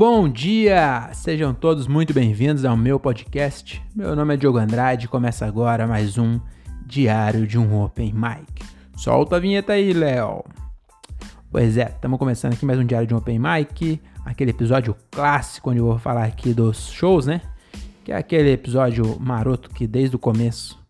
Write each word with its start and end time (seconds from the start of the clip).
Bom 0.00 0.30
dia! 0.30 1.10
Sejam 1.12 1.52
todos 1.52 1.86
muito 1.86 2.14
bem-vindos 2.14 2.64
ao 2.64 2.74
meu 2.74 2.98
podcast. 2.98 3.82
Meu 3.94 4.16
nome 4.16 4.32
é 4.32 4.36
Diogo 4.38 4.56
Andrade 4.56 5.04
e 5.04 5.08
começa 5.08 5.44
agora 5.44 5.86
mais 5.86 6.16
um 6.16 6.40
Diário 6.86 7.46
de 7.46 7.58
um 7.58 7.82
Open 7.82 8.10
Mic. 8.10 8.64
Solta 8.96 9.36
a 9.36 9.38
vinheta 9.38 9.74
aí, 9.74 9.92
Léo! 9.92 10.42
Pois 11.50 11.76
é, 11.76 11.92
estamos 11.94 12.18
começando 12.18 12.54
aqui 12.54 12.64
mais 12.64 12.78
um 12.78 12.86
Diário 12.86 13.06
de 13.06 13.12
um 13.12 13.18
Open 13.18 13.38
Mic, 13.38 14.00
aquele 14.24 14.52
episódio 14.52 14.96
clássico 15.10 15.68
onde 15.68 15.80
eu 15.80 15.84
vou 15.84 15.98
falar 15.98 16.24
aqui 16.24 16.54
dos 16.54 16.90
shows, 16.90 17.26
né? 17.26 17.42
Que 18.02 18.10
é 18.10 18.16
aquele 18.16 18.52
episódio 18.52 19.20
maroto 19.20 19.68
que 19.68 19.86
desde 19.86 20.16
o 20.16 20.18
começo 20.18 20.82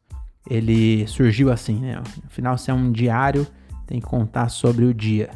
ele 0.49 1.05
surgiu 1.09 1.51
assim, 1.51 1.81
né? 1.81 2.01
Afinal, 2.29 2.57
se 2.57 2.71
é 2.71 2.75
um 2.75 2.93
diário, 2.93 3.45
tem 3.89 3.99
que 3.99 4.07
contar 4.07 4.51
sobre 4.51 4.85
o 4.85 4.95
dia. 4.95 5.31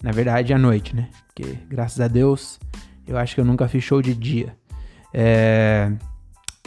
Na 0.00 0.12
verdade, 0.12 0.54
a 0.54 0.58
noite, 0.58 0.94
né? 0.94 1.08
Porque, 1.26 1.58
graças 1.68 2.00
a 2.00 2.06
Deus, 2.06 2.60
eu 3.06 3.16
acho 3.16 3.34
que 3.34 3.40
eu 3.40 3.44
nunca 3.44 3.68
fiz 3.68 3.82
show 3.82 4.02
de 4.02 4.14
dia. 4.14 4.56
É... 5.12 5.92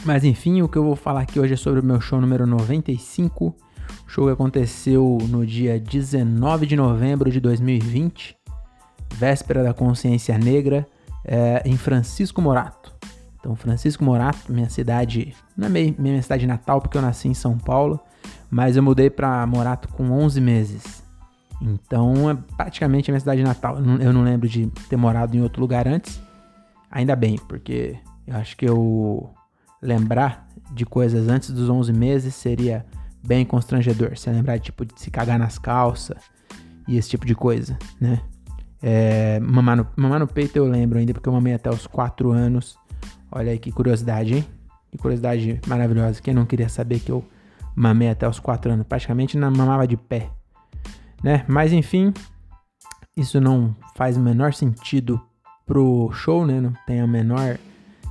Mas 0.06 0.24
enfim, 0.24 0.62
o 0.62 0.70
que 0.70 0.78
eu 0.78 0.84
vou 0.84 0.96
falar 0.96 1.22
aqui 1.22 1.40
hoje 1.40 1.54
é 1.54 1.58
sobre 1.58 1.80
o 1.80 1.84
meu 1.84 2.00
show 2.00 2.22
número 2.22 2.46
95. 2.46 3.46
O 3.46 3.56
show 4.08 4.26
que 4.26 4.32
aconteceu 4.32 5.18
no 5.30 5.46
dia 5.46 5.80
19 5.80 6.66
de 6.66 6.76
novembro 6.76 7.30
de 7.32 7.40
2020, 7.40 8.38
véspera 9.16 9.64
da 9.64 9.74
consciência 9.74 10.38
negra, 10.38 10.88
é, 11.26 11.62
em 11.66 11.78
Francisco 11.78 12.42
Morato. 12.42 12.94
Então, 13.40 13.56
Francisco 13.56 14.04
Morato, 14.04 14.52
minha 14.52 14.70
cidade, 14.70 15.34
não 15.56 15.68
é 15.68 15.70
minha 15.70 16.22
cidade 16.22 16.46
natal 16.46 16.82
porque 16.82 16.98
eu 16.98 17.02
nasci 17.02 17.28
em 17.28 17.34
São 17.34 17.58
Paulo, 17.58 18.00
mas 18.50 18.76
eu 18.76 18.84
mudei 18.84 19.10
para 19.10 19.46
Morato 19.46 19.88
com 19.90 20.12
11 20.12 20.42
meses. 20.42 21.04
Então, 21.62 22.30
é 22.30 22.38
praticamente 22.56 23.10
a 23.10 23.14
minha 23.14 23.20
cidade 23.20 23.44
natal. 23.44 23.78
Eu 23.78 24.14
não 24.14 24.24
lembro 24.24 24.48
de 24.48 24.68
ter 24.90 24.96
morado 24.96 25.36
em 25.36 25.42
outro 25.42 25.62
lugar 25.62 25.88
antes. 25.88 26.22
Ainda 26.92 27.16
bem, 27.16 27.38
porque 27.48 27.98
eu 28.26 28.36
acho 28.36 28.58
que 28.58 28.66
eu 28.66 29.30
lembrar 29.82 30.48
de 30.72 30.86
coisas 30.86 31.28
antes 31.28 31.52
dos 31.52 31.70
11 31.70 31.94
meses 31.94 32.36
seria 32.36 32.86
bem 33.26 33.46
constrangedor. 33.46 34.18
Se 34.18 34.30
lembrar 34.30 34.60
tipo, 34.60 34.86
de 34.86 35.00
se 35.00 35.12
cagar 35.12 35.38
nas 35.38 35.58
calças 35.58 36.18
e 36.88 36.98
esse 36.98 37.10
tipo 37.10 37.26
de 37.26 37.36
coisa, 37.36 37.78
né? 38.00 38.22
É, 38.82 39.40
mamar, 39.42 39.76
no, 39.76 39.88
mamar 39.96 40.20
no 40.20 40.28
peito 40.28 40.56
eu 40.56 40.66
lembro 40.66 40.98
ainda, 41.00 41.14
porque 41.14 41.28
eu 41.28 41.34
mamei 41.34 41.54
até 41.54 41.70
os 41.70 41.86
4 41.86 42.32
anos. 42.32 42.78
Olha 43.32 43.52
aí 43.52 43.60
que 43.60 43.72
curiosidade, 43.72 44.36
hein? 44.36 44.46
Que 44.92 44.98
curiosidade 44.98 45.60
maravilhosa. 45.68 46.22
Quem 46.22 46.34
não 46.34 46.46
queria 46.46 46.70
saber 46.70 47.00
que 47.00 47.12
eu 47.12 47.24
mamei 47.76 48.10
até 48.10 48.28
os 48.28 48.40
4 48.40 48.72
anos? 48.72 48.88
Praticamente 48.88 49.38
não 49.38 49.52
mamava 49.52 49.86
de 49.86 49.98
pé, 49.98 50.32
né? 51.24 51.46
Mas 51.48 51.74
enfim, 51.74 52.14
isso 53.16 53.40
não 53.40 53.76
faz 53.96 54.18
o 54.18 54.20
menor 54.20 54.54
sentido 54.54 55.22
pro 55.70 56.10
show, 56.12 56.48
né? 56.48 56.60
Não 56.60 56.74
tem 56.88 57.00
a 57.00 57.06
menor 57.06 57.60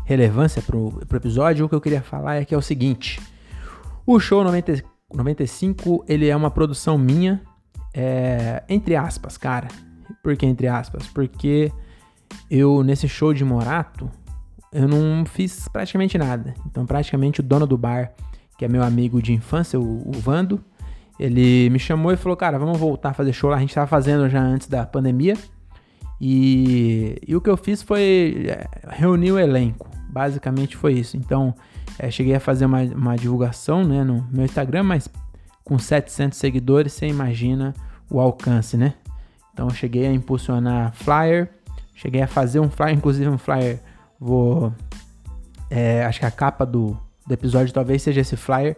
relevância 0.05 0.63
pro, 0.63 0.93
pro 1.09 1.17
episódio. 1.19 1.67
O 1.67 1.69
que 1.69 1.75
eu 1.75 1.81
queria 1.81 2.01
falar 2.01 2.37
é 2.37 2.45
que 2.45 2.55
é 2.55 2.57
o 2.57 2.63
seguinte: 2.63 3.21
o 4.07 4.21
show 4.21 4.45
90, 4.45 4.85
95 5.13 6.05
ele 6.09 6.29
é 6.29 6.37
uma 6.37 6.53
produção 6.53 6.97
minha, 6.97 7.43
é, 7.93 8.63
entre 8.69 8.95
aspas, 8.95 9.37
cara. 9.37 9.67
Por 10.23 10.37
que 10.37 10.47
entre 10.47 10.69
aspas? 10.69 11.09
Porque 11.09 11.73
eu 12.49 12.85
nesse 12.85 13.09
show 13.09 13.35
de 13.35 13.45
Morato 13.45 14.09
eu 14.73 14.87
não 14.87 15.27
fiz 15.27 15.67
praticamente 15.69 16.17
nada. 16.17 16.55
Então 16.65 16.87
praticamente 16.87 17.41
o 17.41 17.43
dono 17.43 17.67
do 17.67 17.77
bar, 17.77 18.13
que 18.57 18.65
é 18.65 18.69
meu 18.69 18.85
amigo 18.85 19.21
de 19.21 19.33
infância, 19.33 19.81
o, 19.81 20.09
o 20.09 20.13
Vando, 20.13 20.63
ele 21.19 21.69
me 21.71 21.79
chamou 21.81 22.13
e 22.13 22.17
falou, 22.17 22.37
cara, 22.37 22.57
vamos 22.57 22.79
voltar 22.79 23.11
a 23.11 23.15
fazer 23.15 23.33
show 23.33 23.51
lá. 23.51 23.57
A 23.57 23.61
gente 23.61 23.75
tava 23.75 23.89
fazendo 23.89 24.29
já 24.29 24.41
antes 24.41 24.69
da 24.69 24.87
pandemia. 24.87 25.37
E, 26.21 27.17
e 27.27 27.37
o 27.37 27.41
que 27.41 27.49
eu 27.49 27.57
fiz 27.57 27.83
foi 27.83 28.47
é, 28.49 28.67
reunir 28.89 29.33
o 29.33 29.39
elenco. 29.39 29.89
Basicamente 30.11 30.77
foi 30.77 30.95
isso. 30.95 31.17
Então, 31.17 31.55
é, 31.99 32.11
cheguei 32.11 32.35
a 32.35 32.41
fazer 32.41 32.67
uma, 32.67 32.83
uma 32.83 33.17
divulgação 33.17 33.85
né, 33.85 34.03
no 34.03 34.27
meu 34.31 34.45
Instagram, 34.45 34.83
mas 34.83 35.09
com 35.63 35.79
700 35.79 36.39
seguidores, 36.39 36.93
você 36.93 37.07
imagina 37.07 37.75
o 38.11 38.19
alcance, 38.21 38.77
né? 38.77 38.95
Então, 39.53 39.69
cheguei 39.71 40.07
a 40.07 40.13
impulsionar 40.13 40.93
flyer, 40.93 41.51
cheguei 41.95 42.23
a 42.23 42.27
fazer 42.27 42.61
um 42.61 42.71
flyer, 42.71 42.97
inclusive 42.97 43.29
um 43.29 43.39
flyer, 43.39 43.81
vou... 44.19 44.73
É, 45.71 46.05
acho 46.07 46.19
que 46.19 46.25
a 46.25 46.31
capa 46.31 46.65
do, 46.65 46.97
do 47.27 47.35
episódio 47.35 47.75
talvez 47.75 48.01
seja 48.01 48.23
esse 48.23 48.37
flyer, 48.37 48.77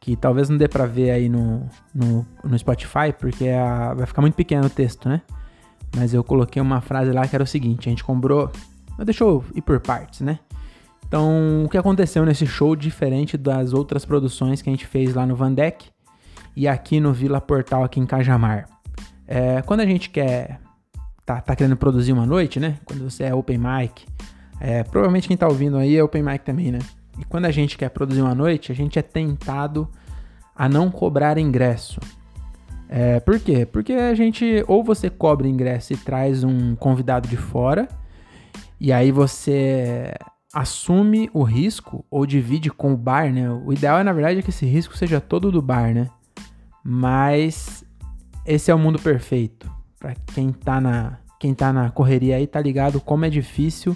que 0.00 0.16
talvez 0.16 0.48
não 0.48 0.56
dê 0.56 0.66
pra 0.66 0.86
ver 0.86 1.10
aí 1.10 1.28
no, 1.28 1.68
no, 1.94 2.26
no 2.42 2.58
Spotify, 2.58 3.12
porque 3.16 3.48
a, 3.48 3.94
vai 3.94 4.06
ficar 4.06 4.20
muito 4.20 4.34
pequeno 4.34 4.66
o 4.66 4.70
texto, 4.70 5.08
né? 5.08 5.22
Mas 5.94 6.12
eu 6.12 6.22
coloquei 6.22 6.60
uma 6.60 6.80
frase 6.80 7.12
lá 7.12 7.26
que 7.26 7.34
era 7.34 7.44
o 7.44 7.46
seguinte: 7.46 7.88
a 7.88 7.90
gente 7.90 8.04
comprou. 8.04 8.50
Deixa 9.04 9.24
eu 9.24 9.44
ir 9.54 9.62
por 9.62 9.78
partes, 9.80 10.20
né? 10.20 10.38
Então, 11.06 11.64
o 11.64 11.68
que 11.68 11.78
aconteceu 11.78 12.24
nesse 12.24 12.46
show, 12.46 12.74
diferente 12.74 13.36
das 13.36 13.72
outras 13.72 14.04
produções 14.04 14.60
que 14.60 14.68
a 14.68 14.72
gente 14.72 14.86
fez 14.86 15.14
lá 15.14 15.24
no 15.24 15.36
Vandeck 15.36 15.86
e 16.56 16.66
aqui 16.66 16.98
no 16.98 17.12
Vila 17.12 17.40
Portal, 17.40 17.84
aqui 17.84 18.00
em 18.00 18.06
Cajamar? 18.06 18.68
É, 19.26 19.62
quando 19.62 19.80
a 19.80 19.86
gente 19.86 20.10
quer. 20.10 20.60
Tá, 21.24 21.40
tá 21.40 21.56
querendo 21.56 21.76
produzir 21.76 22.12
uma 22.12 22.24
noite, 22.24 22.60
né? 22.60 22.76
Quando 22.84 23.08
você 23.08 23.24
é 23.24 23.34
open 23.34 23.58
mic. 23.58 24.06
É, 24.60 24.84
provavelmente 24.84 25.28
quem 25.28 25.36
tá 25.36 25.48
ouvindo 25.48 25.76
aí 25.76 25.96
é 25.96 26.02
open 26.02 26.22
mic 26.22 26.44
também, 26.44 26.70
né? 26.70 26.78
E 27.18 27.24
quando 27.24 27.46
a 27.46 27.50
gente 27.50 27.76
quer 27.76 27.88
produzir 27.90 28.22
uma 28.22 28.34
noite, 28.34 28.70
a 28.70 28.74
gente 28.74 28.98
é 28.98 29.02
tentado 29.02 29.88
a 30.54 30.68
não 30.68 30.90
cobrar 30.90 31.36
ingresso. 31.38 32.00
É, 32.88 33.18
por 33.20 33.40
quê? 33.40 33.66
Porque 33.66 33.92
a 33.92 34.14
gente, 34.14 34.64
ou 34.68 34.82
você 34.84 35.10
cobra 35.10 35.48
ingresso 35.48 35.92
e 35.92 35.96
traz 35.96 36.44
um 36.44 36.76
convidado 36.76 37.28
de 37.28 37.36
fora, 37.36 37.88
e 38.80 38.92
aí 38.92 39.10
você 39.10 40.14
assume 40.52 41.28
o 41.34 41.42
risco 41.42 42.04
ou 42.10 42.24
divide 42.24 42.70
com 42.70 42.92
o 42.92 42.96
bar, 42.96 43.32
né? 43.32 43.50
O 43.50 43.72
ideal 43.72 43.98
é, 43.98 44.04
na 44.04 44.12
verdade, 44.12 44.42
que 44.42 44.50
esse 44.50 44.66
risco 44.66 44.96
seja 44.96 45.20
todo 45.20 45.50
do 45.50 45.60
bar, 45.60 45.92
né? 45.92 46.08
Mas 46.82 47.84
esse 48.44 48.70
é 48.70 48.74
o 48.74 48.78
mundo 48.78 48.98
perfeito. 48.98 49.70
Para 49.98 50.14
quem 50.34 50.52
tá 50.52 50.80
na 50.80 51.18
quem 51.38 51.52
tá 51.52 51.70
na 51.72 51.90
correria 51.90 52.36
aí 52.36 52.46
tá 52.46 52.58
ligado 52.60 52.98
como 52.98 53.26
é 53.26 53.28
difícil 53.28 53.94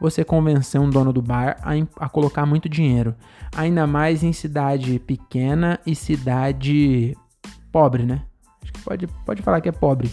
você 0.00 0.24
convencer 0.24 0.80
um 0.80 0.88
dono 0.88 1.12
do 1.12 1.20
bar 1.20 1.56
a, 1.60 1.72
a 2.04 2.08
colocar 2.08 2.46
muito 2.46 2.68
dinheiro. 2.68 3.14
Ainda 3.56 3.86
mais 3.86 4.22
em 4.22 4.32
cidade 4.32 4.98
pequena 5.00 5.80
e 5.84 5.94
cidade 5.94 7.16
pobre, 7.72 8.04
né? 8.04 8.22
Acho 8.62 8.72
que 8.72 8.80
pode, 8.80 9.06
pode 9.06 9.42
falar 9.42 9.60
que 9.60 9.68
é 9.68 9.72
pobre. 9.72 10.10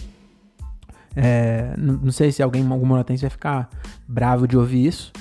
É, 1.14 1.74
não, 1.78 2.12
sei 2.12 2.30
se 2.30 2.42
alguém, 2.42 2.66
algum 2.70 2.84
moratense 2.84 3.22
vai 3.22 3.30
ficar 3.30 3.70
bravo 4.06 4.46
de 4.46 4.56
ouvir 4.56 4.86
isso, 4.86 5.12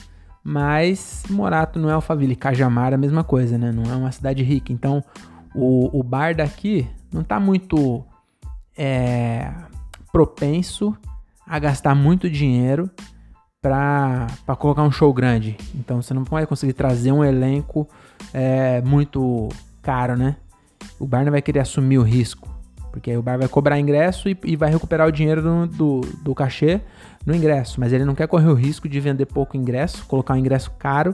mas 0.44 1.24
Morato 1.30 1.80
não 1.80 1.90
é 1.90 1.94
Alphaville, 1.94 2.36
Cajamar 2.36 2.92
é 2.92 2.96
a 2.96 2.98
mesma 2.98 3.24
coisa, 3.24 3.58
né? 3.58 3.72
Não 3.72 3.84
é 3.92 3.96
uma 3.96 4.12
cidade 4.12 4.44
rica. 4.44 4.74
Então, 4.74 5.04
o, 5.56 5.98
o 5.98 6.04
bar 6.04 6.36
daqui 6.36 6.88
não 7.12 7.24
tá 7.24 7.40
muito 7.40 8.04
é, 8.78 9.52
propenso 10.12 10.96
a 11.48 11.58
gastar 11.58 11.96
muito 11.96 12.30
dinheiro 12.30 12.92
para 13.62 14.28
colocar 14.60 14.84
um 14.84 14.92
show 14.92 15.12
grande. 15.14 15.58
Então, 15.74 16.02
você 16.02 16.14
não 16.14 16.24
vai 16.24 16.46
conseguir 16.46 16.74
trazer 16.74 17.12
um 17.12 17.24
elenco 17.24 17.88
é, 18.34 18.82
muito 18.82 19.50
caro, 19.82 20.18
né? 20.18 20.36
O 21.00 21.06
bar 21.06 21.24
não 21.24 21.32
vai 21.32 21.42
querer 21.42 21.60
assumir 21.60 21.98
o 21.98 22.04
risco. 22.04 22.54
Porque 22.92 23.12
aí 23.12 23.18
o 23.18 23.22
bar 23.22 23.38
vai 23.38 23.48
cobrar 23.50 23.78
ingresso 23.78 24.30
e, 24.30 24.38
e 24.46 24.56
vai 24.56 24.72
recuperar 24.72 25.06
o 25.08 25.12
dinheiro 25.12 25.42
do, 25.42 25.68
do, 25.68 26.02
do, 26.24 26.34
cachê 26.34 26.80
no 27.26 27.36
ingresso. 27.36 27.80
Mas 27.80 27.92
ele 27.92 28.06
não 28.06 28.16
quer 28.16 28.28
correr 28.28 28.48
o 28.48 28.54
risco 28.54 28.88
de 28.88 29.00
vender 29.02 29.26
pouco 29.26 29.58
ingresso, 29.58 30.06
colocar 30.06 30.34
um 30.34 30.38
ingresso 30.38 30.72
caro 30.80 31.14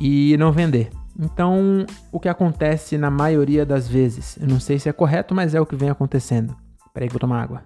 e 0.00 0.36
não 0.38 0.50
vender. 0.50 0.90
Então, 1.16 1.86
o 2.10 2.18
que 2.18 2.28
acontece 2.28 2.98
na 2.98 3.10
maioria 3.10 3.64
das 3.64 3.88
vezes, 3.88 4.36
eu 4.40 4.48
não 4.48 4.58
sei 4.58 4.78
se 4.78 4.88
é 4.88 4.92
correto, 4.92 5.34
mas 5.34 5.54
é 5.54 5.60
o 5.60 5.66
que 5.66 5.76
vem 5.76 5.90
acontecendo. 5.90 6.56
Peraí 6.92 7.08
que 7.08 7.12
eu 7.12 7.18
vou 7.18 7.20
tomar 7.20 7.42
água. 7.42 7.62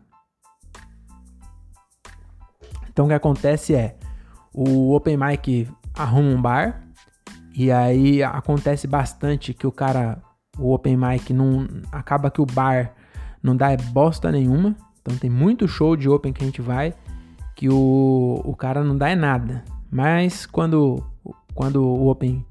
Então, 2.91 3.07
o 3.07 3.09
que 3.09 3.15
acontece 3.15 3.75
é, 3.75 3.97
o 4.53 4.95
Open 4.95 5.17
Mic 5.17 5.69
arruma 5.95 6.29
um 6.29 6.41
bar, 6.41 6.83
e 7.55 7.71
aí 7.71 8.23
acontece 8.23 8.87
bastante 8.87 9.53
que 9.55 9.67
o 9.67 9.73
cara 9.73 10.19
o 10.59 10.73
open 10.73 10.97
mic 10.97 11.33
não 11.33 11.67
acaba 11.91 12.31
que 12.31 12.41
o 12.41 12.47
bar 12.47 12.93
não 13.43 13.57
dá 13.57 13.77
bosta 13.77 14.31
nenhuma. 14.31 14.77
Então 15.01 15.17
tem 15.17 15.31
muito 15.31 15.67
show 15.67 15.97
de 15.97 16.09
open 16.09 16.33
que 16.33 16.43
a 16.43 16.47
gente 16.47 16.63
vai 16.63 16.95
que 17.55 17.69
o, 17.69 18.41
o 18.45 18.55
cara 18.57 18.83
não 18.83 18.97
dá 18.97 19.09
é 19.09 19.15
nada. 19.15 19.65
Mas 19.91 20.47
quando 20.47 21.03
quando 21.55 21.83
o 21.83 22.09
open 22.09 22.45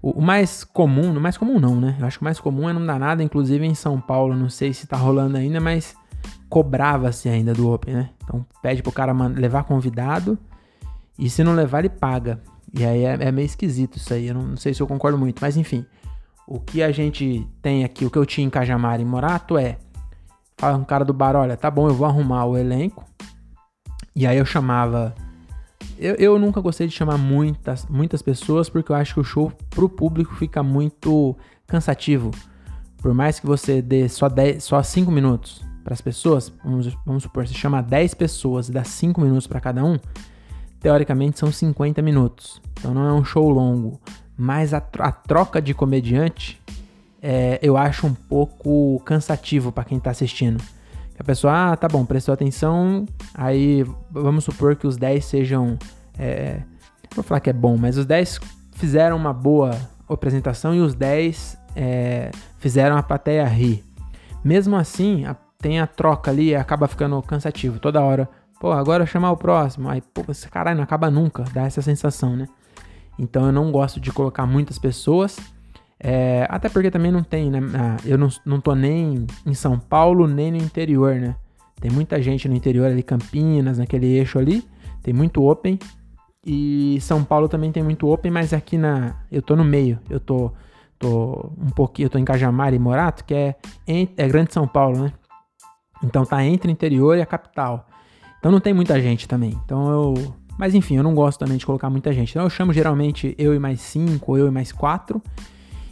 o, 0.00 0.10
o 0.18 0.22
mais 0.22 0.64
comum, 0.64 1.12
não 1.12 1.20
mais 1.20 1.36
comum 1.36 1.60
não, 1.60 1.80
né? 1.80 1.96
Eu 1.98 2.06
acho 2.06 2.18
que 2.18 2.22
o 2.22 2.24
mais 2.24 2.40
comum 2.40 2.68
é 2.68 2.72
não 2.72 2.84
dar 2.84 2.98
nada, 2.98 3.22
inclusive 3.22 3.64
em 3.64 3.74
São 3.74 4.00
Paulo, 4.00 4.34
não 4.34 4.48
sei 4.48 4.72
se 4.72 4.86
tá 4.86 4.96
rolando 4.96 5.36
ainda, 5.36 5.60
mas 5.60 5.94
cobrava-se 6.48 7.28
ainda 7.28 7.54
do 7.54 7.70
open, 7.70 7.94
né? 7.94 8.10
Então 8.22 8.44
pede 8.60 8.82
pro 8.82 8.92
cara 8.92 9.12
levar 9.12 9.64
convidado 9.64 10.38
e 11.18 11.30
se 11.30 11.42
não 11.44 11.54
levar 11.54 11.80
ele 11.80 11.88
paga. 11.88 12.40
E 12.74 12.84
aí 12.84 13.04
é, 13.04 13.16
é 13.20 13.32
meio 13.32 13.46
esquisito 13.46 13.96
isso 13.96 14.12
aí, 14.12 14.28
eu 14.28 14.34
não, 14.34 14.42
não 14.42 14.56
sei 14.56 14.74
se 14.74 14.82
eu 14.82 14.86
concordo 14.86 15.18
muito, 15.18 15.38
mas 15.40 15.56
enfim. 15.56 15.84
O 16.46 16.60
que 16.60 16.82
a 16.82 16.90
gente 16.90 17.46
tem 17.60 17.84
aqui, 17.84 18.04
o 18.04 18.10
que 18.10 18.18
eu 18.18 18.26
tinha 18.26 18.46
em 18.46 18.50
Cajamar 18.50 19.00
e 19.00 19.04
Morato 19.04 19.56
é. 19.56 19.78
Fala 20.56 20.78
o 20.78 20.84
cara 20.84 21.04
do 21.04 21.12
bar, 21.12 21.34
olha, 21.34 21.56
tá 21.56 21.70
bom, 21.70 21.88
eu 21.88 21.94
vou 21.94 22.06
arrumar 22.06 22.44
o 22.44 22.56
elenco. 22.56 23.04
E 24.14 24.26
aí 24.26 24.36
eu 24.36 24.44
chamava 24.44 25.14
eu, 26.02 26.14
eu 26.16 26.38
nunca 26.38 26.60
gostei 26.60 26.88
de 26.88 26.92
chamar 26.92 27.16
muitas, 27.16 27.86
muitas 27.86 28.22
pessoas 28.22 28.68
porque 28.68 28.90
eu 28.90 28.96
acho 28.96 29.14
que 29.14 29.20
o 29.20 29.24
show 29.24 29.52
pro 29.70 29.88
público 29.88 30.34
fica 30.34 30.62
muito 30.62 31.36
cansativo. 31.66 32.32
Por 32.98 33.14
mais 33.14 33.38
que 33.38 33.46
você 33.46 33.80
dê 33.80 34.08
só 34.08 34.28
10, 34.28 34.64
só 34.64 34.82
5 34.82 35.10
minutos 35.12 35.64
para 35.84 35.94
as 35.94 36.00
pessoas, 36.00 36.52
vamos, 36.64 36.88
vamos 37.06 37.22
supor, 37.22 37.46
você 37.46 37.54
chama 37.54 37.80
10 37.80 38.14
pessoas 38.14 38.68
e 38.68 38.72
dá 38.72 38.82
5 38.84 39.20
minutos 39.20 39.46
para 39.46 39.60
cada 39.60 39.84
um, 39.84 39.96
teoricamente 40.80 41.38
são 41.38 41.52
50 41.52 42.02
minutos. 42.02 42.60
Então 42.78 42.92
não 42.92 43.06
é 43.06 43.12
um 43.12 43.24
show 43.24 43.48
longo. 43.48 44.00
Mas 44.42 44.74
a, 44.74 44.82
a 44.98 45.12
troca 45.12 45.62
de 45.62 45.72
comediante 45.72 46.60
é, 47.22 47.60
eu 47.62 47.76
acho 47.76 48.08
um 48.08 48.12
pouco 48.12 49.00
cansativo 49.04 49.70
para 49.70 49.84
quem 49.84 50.00
tá 50.00 50.10
assistindo. 50.10 50.60
A 51.16 51.22
pessoa, 51.22 51.70
ah, 51.70 51.76
tá 51.76 51.86
bom, 51.86 52.04
prestou 52.04 52.34
atenção, 52.34 53.06
aí 53.32 53.86
vamos 54.10 54.42
supor 54.42 54.74
que 54.74 54.84
os 54.84 54.96
10 54.96 55.24
sejam. 55.24 55.78
É, 56.18 56.60
vou 57.14 57.22
falar 57.22 57.38
que 57.38 57.50
é 57.50 57.52
bom, 57.52 57.76
mas 57.76 57.96
os 57.96 58.04
10 58.04 58.40
fizeram 58.72 59.16
uma 59.16 59.32
boa 59.32 59.78
apresentação 60.08 60.74
e 60.74 60.80
os 60.80 60.92
10 60.92 61.56
é, 61.76 62.32
fizeram 62.58 62.96
a 62.96 63.02
plateia 63.04 63.44
rir. 63.44 63.84
Mesmo 64.42 64.74
assim, 64.74 65.24
a, 65.24 65.36
tem 65.56 65.78
a 65.78 65.86
troca 65.86 66.32
ali 66.32 66.52
acaba 66.52 66.88
ficando 66.88 67.22
cansativo. 67.22 67.78
Toda 67.78 68.02
hora, 68.02 68.28
pô, 68.58 68.72
agora 68.72 69.06
chamar 69.06 69.30
o 69.30 69.36
próximo. 69.36 69.88
Aí, 69.88 70.00
pô, 70.00 70.24
esse 70.32 70.48
caralho 70.48 70.78
não 70.78 70.84
acaba 70.84 71.08
nunca, 71.12 71.44
dá 71.54 71.62
essa 71.62 71.80
sensação, 71.80 72.34
né? 72.34 72.48
Então 73.18 73.46
eu 73.46 73.52
não 73.52 73.70
gosto 73.70 74.00
de 74.00 74.12
colocar 74.12 74.46
muitas 74.46 74.78
pessoas. 74.78 75.38
É, 75.98 76.46
até 76.50 76.68
porque 76.68 76.90
também 76.90 77.12
não 77.12 77.22
tem, 77.22 77.50
né? 77.50 77.60
Ah, 77.74 77.96
eu 78.04 78.18
não, 78.18 78.28
não 78.44 78.60
tô 78.60 78.74
nem 78.74 79.26
em 79.46 79.54
São 79.54 79.78
Paulo, 79.78 80.26
nem 80.26 80.50
no 80.50 80.56
interior, 80.56 81.14
né? 81.14 81.36
Tem 81.80 81.90
muita 81.90 82.20
gente 82.20 82.48
no 82.48 82.54
interior 82.54 82.86
ali, 82.86 83.02
Campinas, 83.02 83.78
naquele 83.78 84.06
eixo 84.06 84.38
ali. 84.38 84.64
Tem 85.02 85.12
muito 85.12 85.42
open. 85.44 85.78
E 86.44 86.98
São 87.00 87.22
Paulo 87.22 87.48
também 87.48 87.70
tem 87.70 87.82
muito 87.82 88.08
open, 88.08 88.30
mas 88.30 88.52
aqui 88.52 88.76
na. 88.76 89.16
Eu 89.30 89.42
tô 89.42 89.54
no 89.54 89.64
meio. 89.64 89.98
Eu 90.10 90.18
tô. 90.18 90.52
tô 90.98 91.52
um 91.58 91.70
pouquinho. 91.70 92.06
Eu 92.06 92.10
tô 92.10 92.18
em 92.18 92.24
Cajamar 92.24 92.74
e 92.74 92.78
Morato, 92.78 93.24
que 93.24 93.34
é, 93.34 93.56
é 93.86 94.28
Grande 94.28 94.52
São 94.52 94.66
Paulo, 94.66 95.04
né? 95.04 95.12
Então 96.02 96.24
tá 96.24 96.44
entre 96.44 96.70
o 96.70 96.72
interior 96.72 97.16
e 97.16 97.22
a 97.22 97.26
capital. 97.26 97.86
Então 98.38 98.50
não 98.50 98.60
tem 98.60 98.74
muita 98.74 99.00
gente 99.00 99.28
também. 99.28 99.56
Então 99.64 99.90
eu. 99.90 100.34
Mas 100.62 100.76
enfim, 100.76 100.96
eu 100.96 101.02
não 101.02 101.12
gosto 101.12 101.40
também 101.40 101.56
de 101.56 101.66
colocar 101.66 101.90
muita 101.90 102.12
gente. 102.12 102.30
Então 102.30 102.44
eu 102.44 102.48
chamo 102.48 102.72
geralmente 102.72 103.34
eu 103.36 103.52
e 103.52 103.58
mais 103.58 103.80
cinco, 103.80 104.38
eu 104.38 104.46
e 104.46 104.50
mais 104.52 104.70
quatro. 104.70 105.20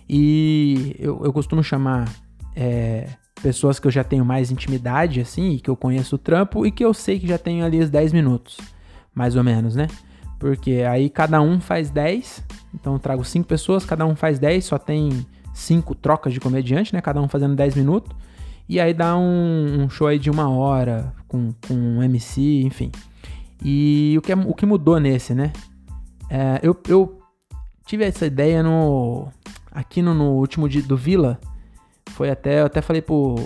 E 0.08 0.94
eu, 0.96 1.22
eu 1.24 1.32
costumo 1.32 1.60
chamar 1.60 2.08
é, 2.54 3.08
pessoas 3.42 3.80
que 3.80 3.88
eu 3.88 3.90
já 3.90 4.04
tenho 4.04 4.24
mais 4.24 4.52
intimidade, 4.52 5.20
assim, 5.20 5.58
que 5.58 5.68
eu 5.68 5.74
conheço 5.74 6.14
o 6.14 6.18
trampo 6.18 6.64
e 6.64 6.70
que 6.70 6.84
eu 6.84 6.94
sei 6.94 7.18
que 7.18 7.26
já 7.26 7.36
tenho 7.36 7.64
ali 7.64 7.80
os 7.80 7.90
10 7.90 8.12
minutos, 8.12 8.58
mais 9.12 9.34
ou 9.34 9.42
menos, 9.42 9.74
né? 9.74 9.88
Porque 10.38 10.84
aí 10.88 11.10
cada 11.10 11.42
um 11.42 11.60
faz 11.60 11.90
10, 11.90 12.44
então 12.72 12.92
eu 12.92 13.00
trago 13.00 13.24
5 13.24 13.48
pessoas, 13.48 13.84
cada 13.84 14.06
um 14.06 14.14
faz 14.14 14.38
10, 14.38 14.64
só 14.64 14.78
tem 14.78 15.26
5 15.52 15.96
trocas 15.96 16.32
de 16.32 16.38
comediante, 16.38 16.94
né? 16.94 17.00
Cada 17.00 17.20
um 17.20 17.26
fazendo 17.26 17.56
10 17.56 17.74
minutos. 17.74 18.16
E 18.68 18.78
aí 18.78 18.94
dá 18.94 19.16
um, 19.16 19.82
um, 19.82 19.90
show 19.90 20.06
aí 20.06 20.16
de 20.16 20.30
uma 20.30 20.48
hora, 20.48 21.12
com, 21.26 21.52
com 21.66 21.74
um 21.74 22.00
MC, 22.04 22.62
enfim. 22.62 22.92
E 23.62 24.14
o 24.18 24.22
que, 24.22 24.32
é, 24.32 24.34
o 24.34 24.54
que 24.54 24.64
mudou 24.64 24.98
nesse, 24.98 25.34
né? 25.34 25.52
É, 26.30 26.60
eu, 26.62 26.76
eu 26.88 27.20
tive 27.84 28.04
essa 28.04 28.24
ideia 28.24 28.62
no 28.62 29.28
aqui 29.72 30.02
no, 30.02 30.14
no 30.14 30.32
último 30.32 30.68
dia 30.68 30.82
do 30.82 30.96
Vila, 30.96 31.38
foi 32.10 32.30
até, 32.30 32.60
eu 32.60 32.66
até 32.66 32.80
falei 32.82 33.00
pro, 33.00 33.36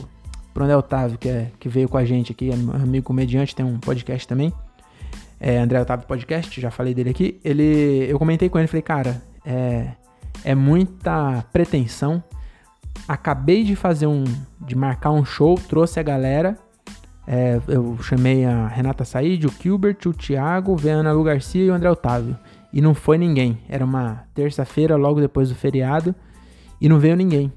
pro 0.53 0.65
André 0.65 0.77
Otávio, 0.77 1.19
que, 1.19 1.29
é, 1.29 1.51
que 1.61 1.69
veio 1.69 1.89
com 1.89 1.99
a 1.99 2.05
gente 2.05 2.33
aqui, 2.33 2.51
é 2.51 2.55
amigo 2.55 3.05
comediante, 3.05 3.55
tem 3.55 3.65
um 3.65 3.79
podcast 3.79 4.27
também, 4.27 4.53
é, 5.39 5.59
André 5.59 5.81
Otávio 5.81 6.07
Podcast, 6.07 6.61
já 6.61 6.71
falei 6.71 6.95
dele 6.95 7.11
aqui, 7.11 7.41
ele, 7.45 8.07
eu 8.09 8.19
comentei 8.19 8.49
com 8.49 8.59
ele, 8.59 8.67
falei, 8.67 8.83
cara, 8.83 9.23
é, 9.45 9.93
é 10.45 10.55
muita 10.55 11.45
pretensão, 11.53 12.23
acabei 13.07 13.65
de 13.65 13.77
fazer 13.77 14.07
um, 14.07 14.25
de 14.61 14.75
marcar 14.75 15.11
um 15.11 15.25
show, 15.25 15.57
trouxe 15.69 16.01
a 16.01 16.03
galera, 16.03 16.59
é, 17.27 17.61
eu 17.69 17.97
chamei 18.03 18.45
a 18.45 18.67
Renata 18.67 19.05
Said, 19.05 19.47
o 19.47 19.53
Gilbert, 19.63 19.99
o 20.07 20.13
Thiago, 20.13 20.77
o 20.77 20.89
Ana 20.89 21.13
Lu 21.13 21.25
Garcia 21.25 21.65
e 21.65 21.71
o 21.71 21.75
André 21.75 21.91
Otávio 21.91 22.37
e 22.75 22.81
não 22.81 22.93
foi 22.93 23.17
ninguém. 23.17 23.57
Era 23.69 23.85
uma 23.85 24.25
terça-feira, 24.35 24.97
logo 24.97 25.21
depois 25.21 25.49
do 25.49 25.55
feriado, 25.55 26.13
e 26.81 26.89
não 26.89 26.99
veio 26.99 27.15
ninguém. 27.15 27.53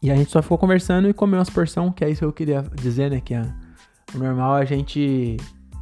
E 0.00 0.08
a 0.08 0.14
gente 0.14 0.30
só 0.30 0.40
ficou 0.40 0.56
conversando 0.56 1.08
e 1.08 1.12
comeu 1.12 1.40
umas 1.40 1.50
porção, 1.50 1.90
que 1.90 2.04
é 2.04 2.08
isso 2.08 2.20
que 2.20 2.24
eu 2.24 2.32
queria 2.32 2.62
dizer, 2.80 3.10
né? 3.10 3.20
Que 3.20 3.34
a, 3.34 3.52
o 4.14 4.18
normal 4.18 4.54
a 4.54 4.64
gente. 4.64 5.36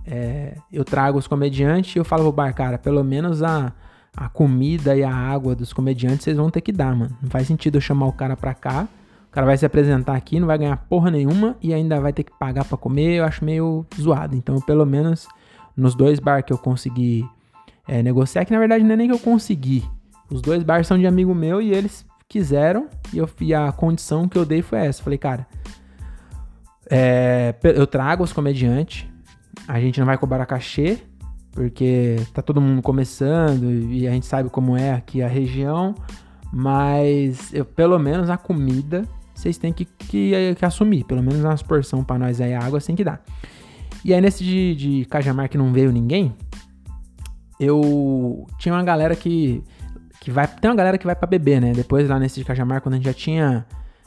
É, 0.07 0.57
eu 0.73 0.83
trago 0.83 1.19
os 1.19 1.27
comediantes 1.27 1.95
e 1.95 1.99
eu 1.99 2.05
falo 2.07 2.23
pro 2.23 2.33
bar, 2.33 2.55
cara, 2.55 2.79
pelo 2.79 3.05
menos 3.05 3.43
a, 3.43 3.71
a 4.17 4.31
comida 4.31 4.97
e 4.97 5.05
a 5.05 5.15
água 5.15 5.55
dos 5.55 5.75
comediantes 5.75 6.25
vocês 6.25 6.39
vão 6.39 6.49
ter 6.49 6.63
que 6.63 6.73
dar, 6.73 6.97
mano. 6.97 7.15
Não 7.23 7.29
faz 7.29 7.47
sentido 7.47 7.77
eu 7.77 7.83
chamar 7.83 8.07
o 8.07 8.13
cara 8.13 8.35
pra 8.35 8.55
cá, 8.55 8.89
cara 9.39 9.47
vai 9.47 9.57
se 9.57 9.65
apresentar 9.65 10.17
aqui, 10.17 10.41
não 10.41 10.49
vai 10.49 10.59
ganhar 10.59 10.77
porra 10.89 11.13
nenhuma 11.13 11.57
e 11.63 11.73
ainda 11.73 12.01
vai 12.01 12.13
ter 12.13 12.25
que 12.25 12.33
pagar 12.37 12.65
para 12.65 12.77
comer, 12.77 13.19
eu 13.19 13.25
acho 13.25 13.45
meio 13.45 13.87
zoado. 13.97 14.35
Então, 14.35 14.61
pelo 14.61 14.85
menos 14.85 15.29
nos 15.77 15.95
dois 15.95 16.19
bar 16.19 16.43
que 16.43 16.53
eu 16.53 16.59
consegui 16.59 17.25
é, 17.87 18.03
negociar, 18.03 18.45
que 18.45 18.53
na 18.53 18.59
verdade 18.59 18.83
não 18.83 18.95
é 18.95 18.97
nem 18.97 19.07
que 19.07 19.15
eu 19.15 19.19
consegui. 19.21 19.89
Os 20.29 20.43
dois 20.43 20.65
bares 20.65 20.89
são 20.89 20.99
de 20.99 21.07
amigo 21.07 21.33
meu 21.37 21.63
e 21.63 21.73
eles 21.73 22.05
quiseram 22.29 22.89
e, 23.13 23.19
eu, 23.19 23.31
e 23.41 23.55
a 23.55 23.71
condição 23.71 24.29
que 24.29 24.37
eu 24.37 24.45
dei 24.45 24.61
foi 24.61 24.81
essa. 24.81 25.05
Falei, 25.05 25.19
cara, 25.19 25.47
é, 26.91 27.55
eu 27.63 27.87
trago 27.87 28.25
os 28.25 28.33
comediantes, 28.33 29.07
a 29.69 29.79
gente 29.79 30.01
não 30.01 30.07
vai 30.07 30.19
cobrar 30.19 30.45
cachê, 30.47 30.99
porque 31.53 32.17
tá 32.35 32.43
todo 32.43 32.61
mundo 32.61 32.83
começando 32.83 33.71
e 33.71 34.09
a 34.09 34.11
gente 34.11 34.27
sabe 34.27 34.51
como 34.51 34.77
é 34.77 34.95
aqui 34.95 35.23
a 35.23 35.29
região, 35.29 35.95
mas 36.53 37.55
eu, 37.55 37.65
pelo 37.65 38.01
menos 38.01 38.29
a 38.31 38.37
comida 38.37 39.05
vocês 39.39 39.57
têm 39.57 39.73
que, 39.73 39.85
que, 39.85 40.55
que 40.57 40.65
assumir, 40.65 41.05
pelo 41.05 41.23
menos 41.23 41.41
umas 41.41 41.63
porção 41.63 42.03
para 42.03 42.19
nós 42.19 42.41
aí, 42.41 42.55
água 42.55 42.81
tem 42.81 42.97
que 42.97 43.05
dar. 43.05 43.23
E 44.05 44.13
aí 44.13 44.21
nesse 44.21 44.43
de, 44.43 44.75
de 44.75 45.05
Cajamar 45.07 45.49
que 45.49 45.59
não 45.59 45.73
veio 45.73 45.93
ninguém, 45.93 46.35
eu 47.59 48.47
tinha 48.59 48.75
uma 48.75 48.85
galera 48.85 49.15
que 49.17 49.63
que 50.21 50.31
vai 50.31 50.47
tem 50.49 50.69
uma 50.69 50.77
galera 50.77 50.99
que 50.99 51.07
vai 51.07 51.15
para 51.15 51.29
beber, 51.29 51.61
né? 51.61 51.73
Depois 51.73 52.09
lá 52.09 52.19
nesse 52.19 52.41
de 52.41 52.45
Cajamar, 52.45 52.81
quando 52.81 52.95
a 52.95 52.97
gente 52.97 53.07
já 53.07 53.15
tinha 53.15 53.65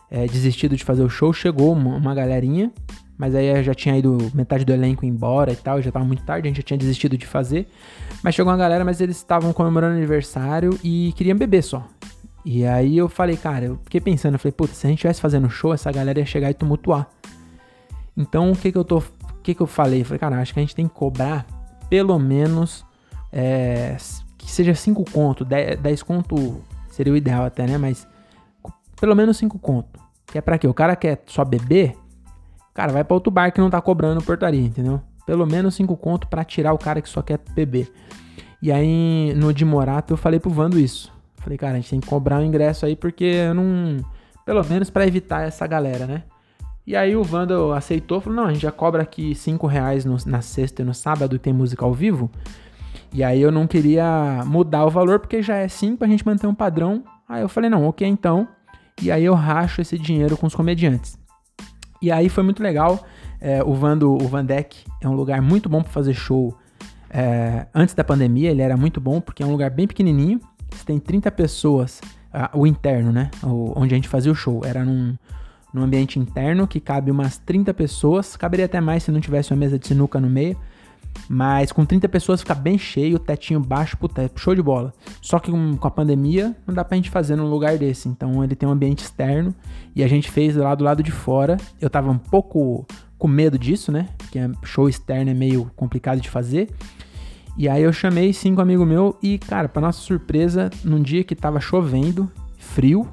é, 0.09 0.25
desistido 0.25 0.75
de 0.75 0.83
fazer 0.83 1.03
o 1.03 1.09
show, 1.09 1.31
chegou 1.31 1.71
uma, 1.71 1.95
uma, 1.95 2.13
galerinha, 2.13 2.71
mas 3.17 3.33
aí 3.33 3.63
já 3.63 3.73
tinha 3.73 3.97
ido 3.97 4.17
metade 4.33 4.65
do 4.65 4.73
elenco 4.73 5.05
embora 5.05 5.53
e 5.53 5.55
tal, 5.55 5.81
já 5.81 5.91
tava 5.91 6.03
muito 6.03 6.23
tarde, 6.23 6.47
a 6.47 6.50
gente 6.50 6.57
já 6.57 6.63
tinha 6.63 6.77
desistido 6.77 7.17
de 7.17 7.25
fazer. 7.25 7.67
Mas 8.21 8.35
chegou 8.35 8.51
uma 8.51 8.57
galera, 8.57 8.83
mas 8.83 9.00
eles 9.00 9.15
estavam 9.15 9.53
comemorando 9.53 9.95
aniversário 9.95 10.77
e 10.83 11.13
queriam 11.15 11.38
beber 11.38 11.63
só. 11.63 11.88
E 12.43 12.65
aí 12.65 12.98
eu 12.98 13.07
falei, 13.07 13.38
cara, 13.38 13.65
eu 13.65 13.79
fiquei 13.83 14.01
pensando, 14.01 14.33
eu 14.33 14.39
falei, 14.39 14.51
puta, 14.51 14.74
se 14.74 14.86
a 14.86 14.89
gente 14.89 14.98
estivesse 14.98 15.21
fazendo 15.21 15.50
show, 15.50 15.74
essa 15.74 15.91
galera 15.91 16.19
ia 16.19 16.25
chegar 16.25 16.50
e 16.50 16.53
tumultuar. 16.53 17.07
Então 18.17 18.51
o 18.51 18.55
que 18.55 18.71
que 18.71 18.77
eu 18.77 18.83
tô, 18.83 18.98
o 18.98 19.03
que 19.43 19.53
que 19.53 19.62
eu 19.62 19.67
falei? 19.67 20.01
Eu 20.01 20.05
falei, 20.05 20.19
cara, 20.19 20.41
acho 20.41 20.53
que 20.53 20.60
a 20.60 20.63
gente 20.63 20.75
tem 20.75 20.88
que 20.88 20.93
cobrar 20.93 21.45
pelo 21.89 22.17
menos 22.17 22.86
é, 23.31 23.95
que 24.38 24.50
seja 24.50 24.74
5 24.74 25.12
conto, 25.12 25.45
10 25.45 26.03
conto 26.03 26.62
seria 26.89 27.13
o 27.13 27.17
ideal 27.17 27.45
até, 27.45 27.67
né? 27.67 27.77
Mas 27.77 28.07
pelo 29.00 29.15
menos 29.15 29.38
5 29.38 29.60
conto. 29.60 30.00
Que 30.25 30.38
é 30.38 30.41
pra 30.41 30.57
quê? 30.57 30.67
O 30.67 30.74
cara 30.74 30.95
quer 30.95 31.21
só 31.27 31.43
beber, 31.43 31.95
cara, 32.74 32.91
vai 32.91 33.03
pra 33.03 33.13
outro 33.13 33.31
bar 33.31 33.51
que 33.51 33.60
não 33.60 33.69
tá 33.69 33.81
cobrando 33.81 34.21
portaria, 34.21 34.62
entendeu? 34.62 35.01
Pelo 35.25 35.45
menos 35.45 35.75
5 35.75 35.95
conto 35.98 36.27
para 36.27 36.43
tirar 36.43 36.74
o 36.74 36.77
cara 36.77 37.01
que 37.01 37.10
só 37.10 37.21
quer 37.21 37.39
beber. 37.53 37.91
E 38.62 38.71
aí, 38.71 39.33
no 39.36 39.53
de 39.53 39.65
Morato, 39.65 40.13
eu 40.13 40.17
falei 40.17 40.39
pro 40.39 40.50
Vando 40.50 40.79
isso. 40.79 41.12
Falei, 41.41 41.57
cara, 41.57 41.74
a 41.74 41.75
gente 41.75 41.89
tem 41.89 42.00
que 42.00 42.07
cobrar 42.07 42.38
o 42.38 42.41
um 42.41 42.45
ingresso 42.45 42.86
aí 42.86 42.95
porque 42.95 43.24
eu 43.24 43.53
não. 43.53 43.98
Pelo 44.45 44.63
menos 44.63 44.89
para 44.89 45.05
evitar 45.05 45.41
essa 45.41 45.67
galera, 45.67 46.05
né? 46.05 46.24
E 46.86 46.95
aí 46.95 47.15
o 47.15 47.24
Vando 47.24 47.71
aceitou, 47.74 48.19
falou: 48.21 48.38
não, 48.38 48.45
a 48.45 48.53
gente 48.53 48.63
já 48.63 48.71
cobra 48.71 49.03
aqui 49.03 49.36
5 49.36 49.67
reais 49.67 50.05
no, 50.05 50.17
na 50.25 50.41
sexta 50.41 50.81
e 50.81 50.86
no 50.86 50.93
sábado 50.93 51.38
que 51.38 51.43
tem 51.43 51.53
música 51.53 51.86
ao 51.86 51.93
vivo. 51.93 52.29
E 53.13 53.24
aí 53.24 53.41
eu 53.41 53.51
não 53.51 53.67
queria 53.67 54.43
mudar 54.45 54.86
o 54.86 54.89
valor 54.89 55.19
porque 55.19 55.41
já 55.41 55.57
é 55.57 55.67
5 55.67 55.98
pra 55.98 56.07
gente 56.07 56.25
manter 56.25 56.48
um 56.48 56.55
padrão. 56.55 57.03
Aí 57.27 57.41
eu 57.41 57.50
falei, 57.50 57.69
não, 57.69 57.86
ok 57.86 58.07
então. 58.07 58.48
E 59.01 59.12
aí 59.12 59.24
eu 59.24 59.33
racho 59.33 59.81
esse 59.81 59.98
dinheiro 59.98 60.38
com 60.38 60.48
os 60.48 60.55
comediantes. 60.55 61.17
E 62.01 62.12
aí 62.12 62.29
foi 62.29 62.43
muito 62.43 62.63
legal. 62.63 63.05
É, 63.39 63.63
o 63.63 63.74
Vando, 63.74 64.12
o 64.13 64.27
Vandeck 64.27 64.86
é 65.01 65.10
um 65.10 65.13
lugar 65.13 65.41
muito 65.41 65.67
bom 65.67 65.81
para 65.81 65.91
fazer 65.91 66.13
show. 66.13 66.57
É, 67.10 67.67
antes 67.74 67.93
da 67.93 68.03
pandemia 68.03 68.51
ele 68.51 68.62
era 68.62 68.77
muito 68.77 69.01
bom 69.01 69.19
porque 69.19 69.43
é 69.43 69.45
um 69.45 69.51
lugar 69.51 69.69
bem 69.69 69.88
pequenininho. 69.88 70.39
Você 70.71 70.85
tem 70.85 70.99
30 70.99 71.31
pessoas, 71.31 72.01
ah, 72.33 72.49
o 72.53 72.65
interno, 72.65 73.11
né? 73.11 73.29
O, 73.43 73.73
onde 73.75 73.93
a 73.93 73.97
gente 73.97 74.07
fazia 74.07 74.31
o 74.31 74.35
show. 74.35 74.61
Era 74.65 74.83
num, 74.83 75.15
num 75.73 75.83
ambiente 75.83 76.19
interno 76.19 76.67
que 76.67 76.79
cabe 76.79 77.11
umas 77.11 77.37
30 77.37 77.73
pessoas. 77.73 78.35
Caberia 78.35 78.65
até 78.65 78.81
mais 78.81 79.03
se 79.03 79.11
não 79.11 79.19
tivesse 79.19 79.51
uma 79.51 79.57
mesa 79.57 79.77
de 79.77 79.87
sinuca 79.87 80.19
no 80.19 80.29
meio. 80.29 80.57
Mas 81.27 81.71
com 81.71 81.85
30 81.85 82.07
pessoas 82.09 82.41
fica 82.41 82.55
bem 82.55 82.77
cheio, 82.77 83.19
tetinho 83.19 83.59
baixo, 83.59 83.97
puta, 83.97 84.29
show 84.35 84.55
de 84.55 84.61
bola. 84.61 84.93
Só 85.21 85.39
que 85.39 85.51
com, 85.51 85.77
com 85.77 85.87
a 85.87 85.91
pandemia 85.91 86.55
não 86.65 86.73
dá 86.73 86.83
pra 86.83 86.95
gente 86.95 87.09
fazer 87.09 87.35
num 87.35 87.49
lugar 87.49 87.77
desse. 87.77 88.07
Então 88.09 88.43
ele 88.43 88.55
tem 88.55 88.67
um 88.67 88.71
ambiente 88.71 89.03
externo 89.03 89.53
e 89.95 90.03
a 90.03 90.07
gente 90.07 90.29
fez 90.29 90.55
lá 90.55 90.73
do 90.75 90.83
lado 90.83 91.03
de 91.03 91.11
fora. 91.11 91.57
Eu 91.79 91.89
tava 91.89 92.09
um 92.09 92.17
pouco 92.17 92.85
com 93.17 93.27
medo 93.27 93.57
disso, 93.57 93.91
né? 93.91 94.09
Porque 94.17 94.39
show 94.63 94.89
externo 94.89 95.31
é 95.31 95.33
meio 95.33 95.69
complicado 95.75 96.19
de 96.19 96.29
fazer. 96.29 96.69
E 97.58 97.67
aí 97.67 97.84
eu 97.84 97.91
chamei 97.91 98.34
cinco 98.34 98.62
amigos 98.62 98.88
meus 98.88 99.15
e, 99.22 99.38
cara, 99.38 99.67
pra 99.67 99.81
nossa 99.81 100.00
surpresa, 100.00 100.70
num 100.84 101.01
dia 101.01 101.24
que 101.24 101.36
tava 101.36 101.60
chovendo, 101.60 102.31
frio, 102.58 103.08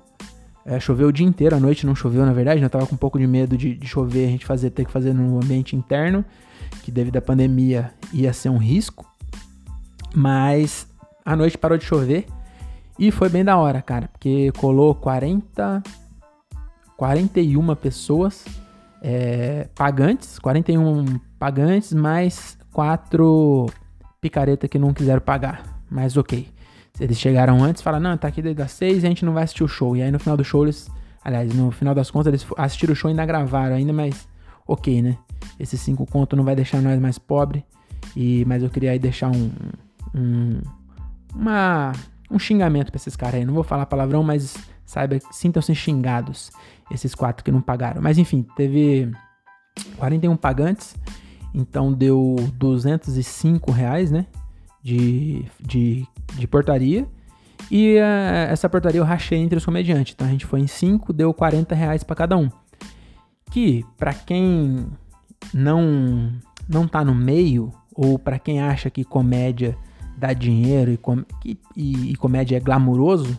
é, 0.64 0.78
choveu 0.78 1.08
o 1.08 1.12
dia 1.12 1.26
inteiro, 1.26 1.56
à 1.56 1.60
noite 1.60 1.86
não 1.86 1.94
choveu, 1.94 2.24
na 2.24 2.32
verdade, 2.32 2.62
eu 2.62 2.70
tava 2.70 2.86
com 2.86 2.94
um 2.94 2.98
pouco 2.98 3.18
de 3.18 3.26
medo 3.26 3.56
de, 3.56 3.74
de 3.74 3.86
chover, 3.86 4.26
a 4.26 4.30
gente 4.30 4.46
fazer, 4.46 4.70
ter 4.70 4.84
que 4.84 4.92
fazer 4.92 5.12
no 5.12 5.36
ambiente 5.36 5.74
interno, 5.74 6.24
que 6.82 6.90
devido 6.90 7.16
à 7.16 7.22
pandemia 7.22 7.92
ia 8.12 8.32
ser 8.32 8.50
um 8.50 8.58
risco. 8.58 9.06
Mas 10.14 10.86
a 11.24 11.34
noite 11.34 11.58
parou 11.58 11.76
de 11.76 11.84
chover 11.84 12.26
e 12.98 13.10
foi 13.10 13.28
bem 13.28 13.44
da 13.44 13.56
hora, 13.56 13.80
cara, 13.80 14.08
porque 14.08 14.52
colou 14.58 14.94
40, 14.94 15.82
41 16.96 17.74
pessoas 17.74 18.44
é, 19.02 19.68
pagantes, 19.74 20.38
41 20.38 21.18
pagantes, 21.38 21.92
mais 21.92 22.58
4 22.72 23.66
picareta 24.20 24.68
que 24.68 24.78
não 24.78 24.92
quiseram 24.92 25.20
pagar. 25.20 25.62
Mas 25.90 26.16
ok. 26.16 26.48
Eles 27.00 27.18
chegaram 27.18 27.62
antes, 27.62 27.80
falaram, 27.80 28.10
não, 28.10 28.16
tá 28.16 28.28
aqui 28.28 28.42
desde 28.42 28.60
as 28.60 28.72
6 28.72 29.02
e 29.02 29.06
a 29.06 29.08
gente 29.08 29.24
não 29.24 29.32
vai 29.32 29.44
assistir 29.44 29.62
o 29.62 29.68
show. 29.68 29.96
E 29.96 30.02
aí 30.02 30.10
no 30.10 30.18
final 30.18 30.36
do 30.36 30.44
show 30.44 30.64
eles, 30.64 30.90
aliás, 31.24 31.54
no 31.54 31.70
final 31.70 31.94
das 31.94 32.10
contas 32.10 32.26
eles 32.28 32.46
assistiram 32.56 32.92
o 32.92 32.96
show 32.96 33.08
e 33.08 33.12
ainda 33.12 33.24
gravaram 33.24 33.76
ainda, 33.76 33.92
mas 33.92 34.28
ok, 34.66 35.00
né? 35.00 35.16
Esses 35.60 35.80
5 35.80 36.04
contos 36.06 36.36
não 36.36 36.44
vai 36.44 36.56
deixar 36.56 36.80
nós 36.80 37.00
mais 37.00 37.18
pobre. 37.18 37.64
E, 38.16 38.44
mas 38.46 38.62
eu 38.62 38.70
queria 38.70 38.90
aí 38.90 38.98
deixar 38.98 39.30
um, 39.30 39.50
um 40.14 40.60
uma, 41.34 41.92
um 42.30 42.38
xingamento 42.38 42.90
pra 42.90 42.96
esses 42.96 43.16
caras 43.16 43.36
aí. 43.36 43.44
Não 43.44 43.54
vou 43.54 43.62
falar 43.62 43.86
palavrão, 43.86 44.22
mas 44.22 44.56
saiba, 44.84 45.18
sintam-se 45.30 45.74
xingados 45.74 46.50
esses 46.90 47.14
quatro 47.14 47.44
que 47.44 47.52
não 47.52 47.60
pagaram. 47.60 48.00
Mas 48.02 48.18
enfim, 48.18 48.46
teve 48.56 49.10
41 49.96 50.36
pagantes, 50.36 50.96
então 51.54 51.92
deu 51.92 52.36
205 52.54 53.70
reais, 53.70 54.10
né? 54.10 54.26
De, 54.82 55.44
de, 55.60 56.06
de 56.34 56.46
portaria. 56.46 57.06
E 57.70 57.96
uh, 57.96 58.50
essa 58.50 58.68
portaria 58.68 59.00
eu 59.00 59.04
rachei 59.04 59.38
entre 59.38 59.58
os 59.58 59.64
comediantes. 59.64 60.14
Então 60.14 60.26
a 60.26 60.30
gente 60.30 60.46
foi 60.46 60.60
em 60.60 60.66
5, 60.66 61.12
deu 61.12 61.32
40 61.34 61.74
reais 61.74 62.02
pra 62.02 62.16
cada 62.16 62.36
um. 62.36 62.48
Que, 63.50 63.84
para 63.96 64.12
quem 64.14 64.86
não, 65.52 66.32
não 66.68 66.86
tá 66.86 67.04
no 67.04 67.14
meio, 67.14 67.72
ou 67.94 68.18
para 68.18 68.38
quem 68.38 68.60
acha 68.60 68.90
que 68.90 69.04
comédia 69.04 69.76
dá 70.16 70.32
dinheiro 70.32 70.92
e, 70.92 70.96
com, 70.96 71.24
e, 71.44 71.58
e, 71.76 72.12
e 72.12 72.16
comédia 72.16 72.56
é 72.56 72.60
glamuroso, 72.60 73.38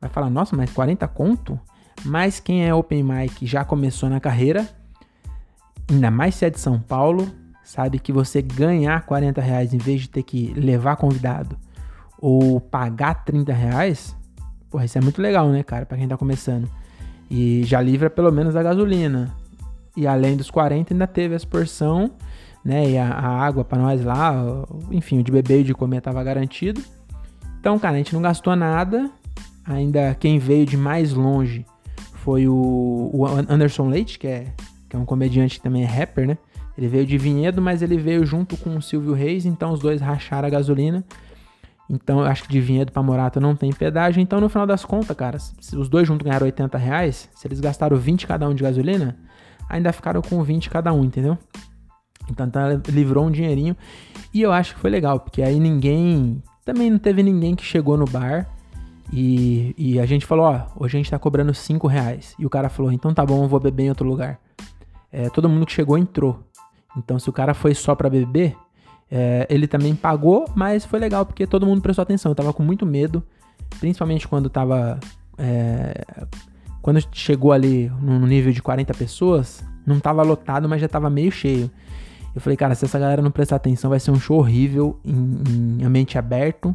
vai 0.00 0.08
falar, 0.08 0.30
nossa, 0.30 0.56
mas 0.56 0.70
40 0.72 1.06
conto? 1.08 1.58
Mas 2.04 2.40
quem 2.40 2.64
é 2.64 2.74
open 2.74 3.02
mic 3.02 3.46
já 3.46 3.64
começou 3.64 4.08
na 4.08 4.20
carreira, 4.20 4.66
ainda 5.90 6.10
mais 6.10 6.34
se 6.34 6.46
é 6.46 6.50
de 6.50 6.58
São 6.58 6.80
Paulo, 6.80 7.30
sabe 7.70 8.00
que 8.00 8.12
você 8.12 8.42
ganhar 8.42 9.00
40 9.02 9.40
reais 9.40 9.72
em 9.72 9.78
vez 9.78 10.00
de 10.00 10.10
ter 10.10 10.24
que 10.24 10.52
levar 10.54 10.96
convidado 10.96 11.56
ou 12.20 12.60
pagar 12.60 13.24
30 13.24 13.52
reais, 13.52 14.16
porra, 14.68 14.84
isso 14.84 14.98
é 14.98 15.00
muito 15.00 15.22
legal, 15.22 15.48
né, 15.50 15.62
cara, 15.62 15.86
pra 15.86 15.96
quem 15.96 16.08
tá 16.08 16.16
começando. 16.16 16.68
E 17.30 17.62
já 17.62 17.80
livra 17.80 18.10
pelo 18.10 18.32
menos 18.32 18.56
a 18.56 18.62
gasolina. 18.62 19.32
E 19.96 20.04
além 20.04 20.36
dos 20.36 20.50
40, 20.50 20.92
ainda 20.92 21.06
teve 21.06 21.36
essa 21.36 21.46
porção, 21.46 22.10
né, 22.64 22.90
e 22.90 22.98
a, 22.98 23.08
a 23.08 23.40
água 23.40 23.64
para 23.64 23.78
nós 23.78 24.04
lá, 24.04 24.34
enfim, 24.90 25.20
o 25.20 25.22
de 25.22 25.30
beber 25.30 25.60
e 25.60 25.64
de 25.64 25.72
comer 25.72 26.00
tava 26.00 26.22
garantido. 26.24 26.82
Então, 27.60 27.78
cara, 27.78 27.94
a 27.94 27.98
gente 27.98 28.12
não 28.12 28.20
gastou 28.20 28.56
nada. 28.56 29.08
Ainda 29.64 30.12
quem 30.16 30.40
veio 30.40 30.66
de 30.66 30.76
mais 30.76 31.12
longe 31.12 31.64
foi 32.14 32.48
o, 32.48 33.10
o 33.12 33.24
Anderson 33.26 33.88
Leite, 33.88 34.18
que 34.18 34.26
é, 34.26 34.46
que 34.88 34.96
é 34.96 34.98
um 34.98 35.04
comediante 35.04 35.58
que 35.58 35.62
também 35.62 35.84
é 35.84 35.86
rapper, 35.86 36.26
né? 36.26 36.36
Ele 36.80 36.88
veio 36.88 37.04
de 37.04 37.18
Vinhedo, 37.18 37.60
mas 37.60 37.82
ele 37.82 37.98
veio 37.98 38.24
junto 38.24 38.56
com 38.56 38.74
o 38.74 38.80
Silvio 38.80 39.12
Reis, 39.12 39.44
então 39.44 39.70
os 39.70 39.80
dois 39.80 40.00
racharam 40.00 40.48
a 40.48 40.50
gasolina. 40.50 41.04
Então 41.90 42.20
eu 42.20 42.24
acho 42.24 42.44
que 42.44 42.48
de 42.48 42.58
Vinhedo 42.58 42.90
pra 42.90 43.02
Morato 43.02 43.38
não 43.38 43.54
tem 43.54 43.70
pedágio. 43.70 44.18
Então 44.18 44.40
no 44.40 44.48
final 44.48 44.66
das 44.66 44.82
contas, 44.82 45.14
cara, 45.14 45.38
se 45.38 45.76
os 45.76 45.90
dois 45.90 46.08
juntos 46.08 46.24
ganharam 46.24 46.46
80 46.46 46.78
reais, 46.78 47.28
se 47.34 47.46
eles 47.46 47.60
gastaram 47.60 47.98
20 47.98 48.26
cada 48.26 48.48
um 48.48 48.54
de 48.54 48.62
gasolina, 48.62 49.18
ainda 49.68 49.92
ficaram 49.92 50.22
com 50.22 50.42
20 50.42 50.70
cada 50.70 50.90
um, 50.90 51.04
entendeu? 51.04 51.36
Então, 52.30 52.46
então 52.46 52.80
livrou 52.88 53.26
um 53.26 53.30
dinheirinho. 53.30 53.76
E 54.32 54.40
eu 54.40 54.50
acho 54.50 54.74
que 54.74 54.80
foi 54.80 54.88
legal, 54.88 55.20
porque 55.20 55.42
aí 55.42 55.60
ninguém. 55.60 56.42
Também 56.64 56.90
não 56.90 56.98
teve 56.98 57.22
ninguém 57.22 57.54
que 57.54 57.64
chegou 57.64 57.98
no 57.98 58.06
bar 58.06 58.48
e, 59.12 59.74
e 59.76 60.00
a 60.00 60.06
gente 60.06 60.24
falou, 60.24 60.46
ó, 60.46 60.66
hoje 60.76 60.96
a 60.96 60.98
gente 60.98 61.10
tá 61.10 61.18
cobrando 61.18 61.52
5 61.52 61.86
reais. 61.86 62.34
E 62.38 62.46
o 62.46 62.50
cara 62.50 62.70
falou, 62.70 62.90
então 62.90 63.12
tá 63.12 63.26
bom, 63.26 63.42
eu 63.42 63.48
vou 63.48 63.60
beber 63.60 63.84
em 63.84 63.88
outro 63.90 64.08
lugar. 64.08 64.40
É, 65.12 65.28
todo 65.28 65.46
mundo 65.46 65.66
que 65.66 65.72
chegou 65.72 65.98
entrou. 65.98 66.42
Então 66.96 67.18
se 67.18 67.28
o 67.28 67.32
cara 67.32 67.54
foi 67.54 67.74
só 67.74 67.94
pra 67.94 68.10
beber, 68.10 68.56
é, 69.10 69.46
ele 69.50 69.66
também 69.66 69.94
pagou, 69.94 70.44
mas 70.54 70.84
foi 70.84 71.00
legal 71.00 71.26
porque 71.26 71.46
todo 71.46 71.66
mundo 71.66 71.82
prestou 71.82 72.02
atenção. 72.02 72.30
Eu 72.30 72.36
tava 72.36 72.52
com 72.52 72.62
muito 72.62 72.86
medo, 72.86 73.22
principalmente 73.78 74.28
quando 74.28 74.48
tava. 74.48 74.98
É, 75.36 76.04
quando 76.80 77.02
chegou 77.12 77.52
ali 77.52 77.90
no 78.00 78.26
nível 78.26 78.52
de 78.52 78.62
40 78.62 78.94
pessoas, 78.94 79.62
não 79.86 80.00
tava 80.00 80.22
lotado, 80.22 80.68
mas 80.68 80.80
já 80.80 80.88
tava 80.88 81.10
meio 81.10 81.30
cheio. 81.30 81.70
Eu 82.34 82.40
falei, 82.40 82.56
cara, 82.56 82.74
se 82.74 82.84
essa 82.84 82.98
galera 82.98 83.20
não 83.20 83.30
prestar 83.30 83.56
atenção, 83.56 83.90
vai 83.90 83.98
ser 83.98 84.12
um 84.12 84.20
show 84.20 84.38
horrível 84.38 84.98
em, 85.04 85.80
em 85.80 85.84
ambiente 85.84 86.16
aberto. 86.16 86.72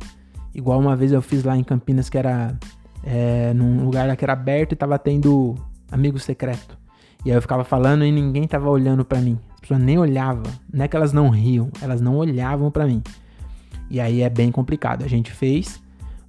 Igual 0.54 0.80
uma 0.80 0.96
vez 0.96 1.12
eu 1.12 1.22
fiz 1.22 1.44
lá 1.44 1.58
em 1.58 1.64
Campinas, 1.64 2.10
que 2.10 2.18
era 2.18 2.56
é, 3.04 3.54
num 3.54 3.86
lugar 3.86 4.16
que 4.16 4.26
era 4.26 4.34
aberto 4.34 4.74
e 4.74 4.76
tava 4.76 5.00
tendo 5.00 5.56
amigo 5.92 6.20
secreto. 6.20 6.78
E 7.26 7.32
aí 7.32 7.38
eu 7.38 7.42
ficava 7.42 7.64
falando 7.64 8.04
e 8.06 8.12
ninguém 8.12 8.48
tava 8.48 8.70
olhando 8.70 9.06
para 9.06 9.20
mim. 9.20 9.40
As 9.66 9.70
pessoas 9.70 9.84
nem 9.84 9.98
olhavam. 9.98 10.44
Não 10.72 10.86
é 10.86 10.88
que 10.88 10.96
elas 10.96 11.12
não 11.12 11.28
riam, 11.30 11.72
elas 11.82 12.00
não 12.00 12.16
olhavam 12.16 12.70
para 12.70 12.86
mim. 12.86 13.02
E 13.90 14.00
aí 14.00 14.22
é 14.22 14.30
bem 14.30 14.52
complicado. 14.52 15.04
A 15.04 15.08
gente 15.08 15.32
fez, 15.32 15.82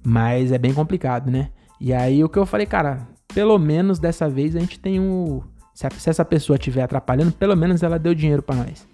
mas 0.03 0.51
é 0.51 0.57
bem 0.57 0.73
complicado, 0.73 1.29
né? 1.29 1.49
E 1.79 1.93
aí 1.93 2.23
o 2.23 2.29
que 2.29 2.39
eu 2.39 2.47
falei, 2.47 2.65
cara, 2.65 3.07
pelo 3.31 3.59
menos 3.59 3.99
dessa 3.99 4.27
vez 4.27 4.55
a 4.55 4.59
gente 4.59 4.79
tem. 4.79 4.99
Se, 5.71 5.87
se 5.99 6.09
essa 6.09 6.25
pessoa 6.25 6.57
estiver 6.57 6.81
atrapalhando, 6.81 7.31
pelo 7.31 7.55
menos 7.55 7.83
ela 7.83 7.99
deu 7.99 8.15
dinheiro 8.15 8.41
para 8.41 8.55
nós. 8.55 8.87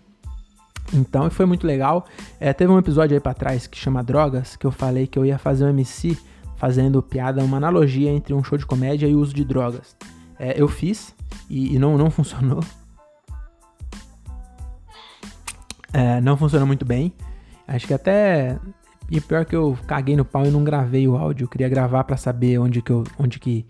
Então 0.93 1.29
foi 1.31 1.45
muito 1.45 1.65
legal. 1.65 2.05
É, 2.37 2.51
teve 2.51 2.69
um 2.69 2.77
episódio 2.77 3.15
aí 3.15 3.21
pra 3.21 3.33
trás 3.33 3.65
que 3.65 3.77
chama 3.77 4.03
Drogas, 4.03 4.57
que 4.57 4.67
eu 4.67 4.71
falei 4.73 5.07
que 5.07 5.17
eu 5.17 5.25
ia 5.25 5.37
fazer 5.37 5.63
um 5.63 5.69
MC 5.69 6.17
fazendo 6.57 7.01
piada, 7.01 7.41
uma 7.41 7.55
analogia 7.55 8.11
entre 8.11 8.33
um 8.33 8.43
show 8.43 8.57
de 8.57 8.65
comédia 8.65 9.07
e 9.07 9.15
o 9.15 9.19
uso 9.19 9.33
de 9.33 9.45
drogas. 9.45 9.95
É, 10.37 10.61
eu 10.61 10.67
fiz 10.67 11.15
e, 11.49 11.75
e, 11.75 11.79
não, 11.79 11.97
não 11.97 12.11
funcionou. 12.11 12.59
É, 15.93 16.19
não 16.19 16.35
funcionou 16.35 16.65
muito 16.65 16.83
bem. 16.83 17.13
Acho 17.67 17.87
que 17.87 17.93
até. 17.93 18.59
E 19.09 19.21
pior 19.21 19.45
que 19.45 19.55
eu 19.55 19.77
caguei 19.85 20.15
no 20.15 20.25
pau 20.25 20.45
e 20.45 20.49
não 20.49 20.63
gravei 20.63 21.07
o 21.07 21.15
áudio. 21.15 21.45
Eu 21.45 21.47
queria 21.47 21.69
gravar 21.69 22.03
para 22.03 22.17
saber 22.17 22.57
onde 22.57 22.81
que, 22.81 22.91
eu, 22.91 23.03
onde 23.19 23.39
que 23.39 23.65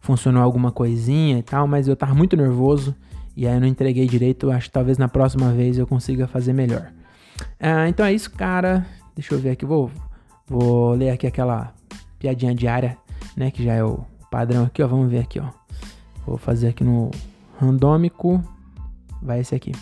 funcionou 0.00 0.42
alguma 0.42 0.70
coisinha 0.70 1.38
e 1.38 1.42
tal, 1.42 1.66
mas 1.66 1.88
eu 1.88 1.96
tava 1.96 2.14
muito 2.14 2.36
nervoso. 2.36 2.94
E 3.36 3.46
aí 3.46 3.54
eu 3.54 3.60
não 3.60 3.66
entreguei 3.66 4.06
direito, 4.06 4.50
acho 4.50 4.68
que 4.68 4.72
talvez 4.72 4.96
na 4.96 5.08
próxima 5.08 5.50
vez 5.52 5.76
eu 5.76 5.86
consiga 5.86 6.28
fazer 6.28 6.52
melhor. 6.52 6.92
Ah, 7.58 7.88
então 7.88 8.06
é 8.06 8.12
isso, 8.12 8.30
cara. 8.30 8.86
Deixa 9.16 9.34
eu 9.34 9.38
ver 9.38 9.50
aqui, 9.50 9.64
vou, 9.64 9.90
vou 10.46 10.92
ler 10.92 11.10
aqui 11.10 11.26
aquela 11.26 11.74
piadinha 12.18 12.54
diária, 12.54 12.96
né? 13.36 13.50
Que 13.50 13.64
já 13.64 13.72
é 13.72 13.82
o 13.82 14.04
padrão 14.30 14.64
aqui, 14.64 14.82
ó. 14.82 14.86
Vamos 14.86 15.10
ver 15.10 15.18
aqui, 15.18 15.40
ó. 15.40 15.48
Vou 16.26 16.36
fazer 16.38 16.68
aqui 16.68 16.84
no 16.84 17.10
randômico. 17.58 18.42
Vai 19.20 19.40
esse 19.40 19.54
aqui. 19.54 19.72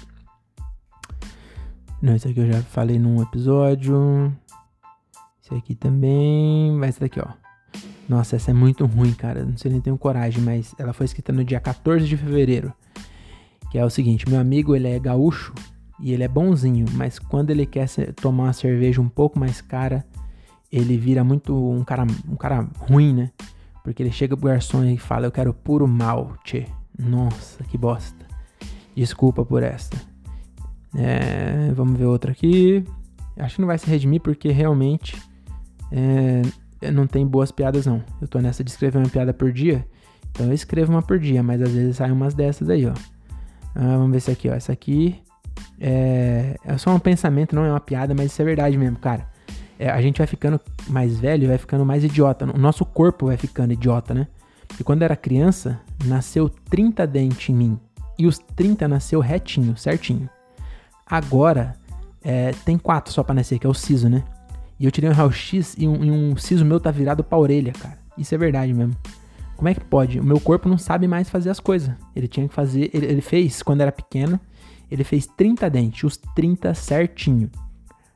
Não, 2.03 2.17
esse 2.17 2.29
aqui 2.29 2.41
eu 2.41 2.53
já 2.53 2.61
falei 2.63 2.99
num 2.99 3.23
episódio. 3.23 4.37
Esse 5.43 5.55
aqui 5.55 5.75
também. 5.75 6.77
Vai 6.79 6.89
esse 6.89 7.01
daqui, 7.01 7.21
ó. 7.21 7.33
Nossa, 8.09 8.37
essa 8.37 8.51
é 8.51 8.55
muito 8.55 8.85
ruim, 8.85 9.15
cara. 9.15 9.45
Não 9.45 9.57
sei 9.57 9.71
nem 9.71 9.81
tenho 9.81 9.97
coragem, 9.97 10.43
mas 10.43 10.75
ela 10.79 10.93
foi 10.93 11.07
escrita 11.07 11.33
no 11.33 11.45
dia 11.45 11.61
14 11.61 12.07
de 12.07 12.17
fevereiro 12.17 12.75
que 13.73 13.79
é 13.79 13.85
o 13.87 13.89
seguinte, 13.89 14.29
meu 14.29 14.39
amigo 14.39 14.77
ele 14.77 14.87
é 14.87 14.99
gaúcho 14.99 15.55
e 15.99 16.13
ele 16.13 16.23
é 16.23 16.29
bonzinho, 16.29 16.85
mas 16.93 17.19
quando 17.19 17.49
ele 17.49 17.65
quer 17.65 17.89
tomar 18.13 18.45
uma 18.45 18.53
cerveja 18.53 19.01
um 19.01 19.09
pouco 19.09 19.39
mais 19.39 19.63
cara, 19.63 20.05
ele 20.71 20.99
vira 20.99 21.25
muito 21.25 21.57
um 21.71 21.83
cara, 21.83 22.07
um 22.29 22.37
cara 22.37 22.69
ruim, 22.81 23.15
né? 23.15 23.31
Porque 23.83 24.03
ele 24.03 24.13
chega 24.13 24.37
pro 24.37 24.51
garçom 24.51 24.85
e 24.85 24.99
fala, 24.99 25.27
eu 25.27 25.33
quero 25.33 25.55
puro 25.55 25.89
malte. 25.89 26.67
Nossa, 26.99 27.65
que 27.65 27.79
bosta. 27.79 28.27
Desculpa 28.95 29.43
por 29.43 29.63
esta. 29.63 29.97
É, 30.97 31.73
vamos 31.75 31.99
ver 31.99 32.07
outra 32.07 32.33
aqui. 32.33 32.85
Acho 33.37 33.57
que 33.57 33.61
não 33.61 33.69
vai 33.69 33.79
se 33.79 33.89
redimir 33.89 34.21
porque 34.21 34.51
realmente 34.51 35.17
é, 35.91 36.43
não 36.91 37.07
tem 37.07 37.27
boas 37.27 37.51
piadas 37.51 37.87
não. 37.87 38.03
Eu 38.21 38.29
tô 38.29 38.39
nessa 38.39 38.63
de 38.63 38.71
escrever 38.71 38.99
uma 38.99 39.09
piada 39.09 39.33
por 39.33 39.53
dia, 39.53 39.87
então 40.31 40.47
eu 40.47 40.53
escrevo 40.53 40.93
uma 40.93 41.03
por 41.03 41.19
dia, 41.19 41.43
mas 41.43 41.61
às 41.63 41.71
vezes 41.73 41.97
saem 41.97 42.13
umas 42.13 42.35
dessas 42.35 42.69
aí, 42.69 42.87
ó. 42.87 42.93
Ah, 43.75 43.97
vamos 43.97 44.11
ver 44.11 44.19
esse 44.19 44.31
aqui, 44.31 44.49
ó. 44.49 44.55
Essa 44.55 44.73
aqui 44.73 45.23
é, 45.81 46.57
é 46.65 46.79
só 46.79 46.95
um 46.95 46.99
pensamento, 46.99 47.55
não 47.55 47.65
é 47.65 47.71
uma 47.71 47.81
piada, 47.81 48.15
mas 48.15 48.27
isso 48.27 48.41
é 48.43 48.45
verdade 48.45 48.77
mesmo, 48.77 48.99
cara. 48.99 49.27
É, 49.79 49.91
a 49.91 50.01
gente 50.01 50.19
vai 50.19 50.27
ficando 50.27 50.61
mais 50.89 51.19
velho, 51.19 51.49
vai 51.49 51.59
ficando 51.59 51.85
mais 51.85 52.05
idiota. 52.05 52.45
O 52.45 52.59
nosso 52.59 52.85
corpo 52.85 53.27
vai 53.27 53.37
ficando 53.37 53.73
idiota, 53.73 54.15
né? 54.15 54.29
E 54.79 54.85
quando 54.85 55.03
eu 55.03 55.07
era 55.07 55.17
criança, 55.17 55.81
nasceu 56.05 56.49
30 56.49 57.07
dentes 57.07 57.49
em 57.49 57.55
mim. 57.55 57.81
E 58.19 58.27
os 58.27 58.39
30 58.39 58.87
nasceu 58.87 59.21
retinho, 59.21 59.77
certinho. 59.77 60.29
Agora, 61.13 61.75
é, 62.25 62.53
tem 62.65 62.79
quatro 62.79 63.13
só 63.13 63.23
pra 63.23 63.35
nascer, 63.35 63.59
que 63.59 63.67
é 63.67 63.69
o 63.69 63.75
siso, 63.75 64.09
né? 64.09 64.25
E 64.81 64.87
eu 64.87 64.91
tirei 64.91 65.11
um 65.11 65.13
raio-x 65.13 65.75
e 65.77 65.87
um, 65.87 66.03
e 66.03 66.11
um 66.11 66.35
siso 66.39 66.65
meu 66.65 66.81
tá 66.81 66.91
virado 66.91 67.23
pra 67.23 67.37
orelha, 67.37 67.71
cara. 67.75 67.99
Isso 68.17 68.35
é 68.35 68.39
verdade 68.39 68.73
mesmo. 68.73 68.97
Como 69.55 69.69
é 69.69 69.75
que 69.75 69.85
pode? 69.85 70.19
O 70.19 70.25
meu 70.25 70.41
corpo 70.41 70.71
não 70.71 70.79
sabe 70.79 71.07
mais 71.07 71.29
fazer 71.29 71.51
as 71.51 71.61
coisas. 71.61 71.95
Ele 72.17 72.27
tinha 72.27 72.49
que 72.49 72.55
fazer. 72.55 72.89
Ele, 72.95 73.05
ele 73.05 73.21
fez, 73.21 73.63
quando 73.63 73.83
era 73.83 73.93
pequeno, 73.93 74.41
ele 74.91 75.05
fez 75.05 75.27
30 75.27 75.69
dentes, 75.69 76.03
os 76.03 76.17
30 76.17 76.73
certinho. 76.73 77.51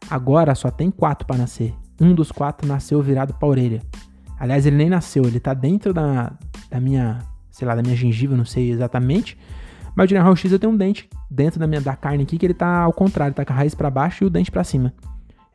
Agora 0.08 0.54
só 0.54 0.70
tem 0.70 0.90
4 0.90 1.26
para 1.26 1.36
nascer. 1.36 1.74
Um 2.00 2.14
dos 2.14 2.32
quatro 2.32 2.66
nasceu 2.66 3.02
virado 3.02 3.34
pra 3.34 3.46
orelha. 3.46 3.82
Aliás, 4.40 4.64
ele 4.64 4.76
nem 4.76 4.88
nasceu, 4.88 5.24
ele 5.24 5.38
tá 5.38 5.52
dentro 5.52 5.92
da, 5.92 6.32
da 6.70 6.80
minha, 6.80 7.18
sei 7.50 7.68
lá, 7.68 7.74
da 7.74 7.82
minha 7.82 7.94
gengiva, 7.94 8.34
não 8.34 8.46
sei 8.46 8.70
exatamente. 8.70 9.36
Mas 9.96 10.04
o 10.04 10.08
General 10.10 10.36
X 10.36 10.52
eu 10.52 10.58
tenho 10.58 10.72
um 10.72 10.76
dente 10.76 11.08
dentro 11.30 11.58
da 11.58 11.66
minha 11.66 11.80
da 11.80 11.96
carne 11.96 12.22
aqui 12.22 12.36
que 12.36 12.44
ele 12.44 12.54
tá 12.54 12.82
ao 12.82 12.92
contrário, 12.92 13.34
tá 13.34 13.46
com 13.46 13.52
a 13.54 13.56
raiz 13.56 13.74
para 13.74 13.90
baixo 13.90 14.22
e 14.22 14.26
o 14.26 14.30
dente 14.30 14.50
para 14.50 14.62
cima. 14.62 14.92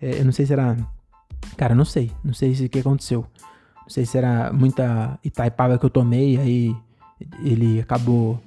É, 0.02 0.20
eu 0.20 0.26
não 0.26 0.32
sei 0.32 0.48
se 0.48 0.52
era. 0.52 0.76
Cara, 1.56 1.76
não 1.76 1.86
sei. 1.86 2.12
Não 2.24 2.34
sei 2.34 2.56
se 2.56 2.66
o 2.66 2.70
que 2.70 2.80
aconteceu. 2.80 3.24
Não 3.84 3.90
sei 3.90 4.04
se 4.04 4.18
era 4.18 4.52
muita 4.52 5.20
Itaipava 5.24 5.78
que 5.78 5.86
eu 5.86 5.90
tomei, 5.90 6.38
aí 6.38 6.76
ele 7.44 7.80
acabou 7.80 8.40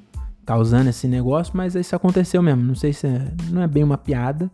causando 0.45 0.91
esse 0.91 1.07
negócio, 1.07 1.57
mas 1.57 1.77
isso 1.77 1.95
aconteceu 1.95 2.43
mesmo. 2.43 2.63
Não 2.63 2.75
sei 2.75 2.93
se 2.93 3.07
é, 3.07 3.33
não 3.51 3.63
é 3.63 3.69
bem 3.69 3.85
uma 3.85 3.97
piada, 3.97 4.51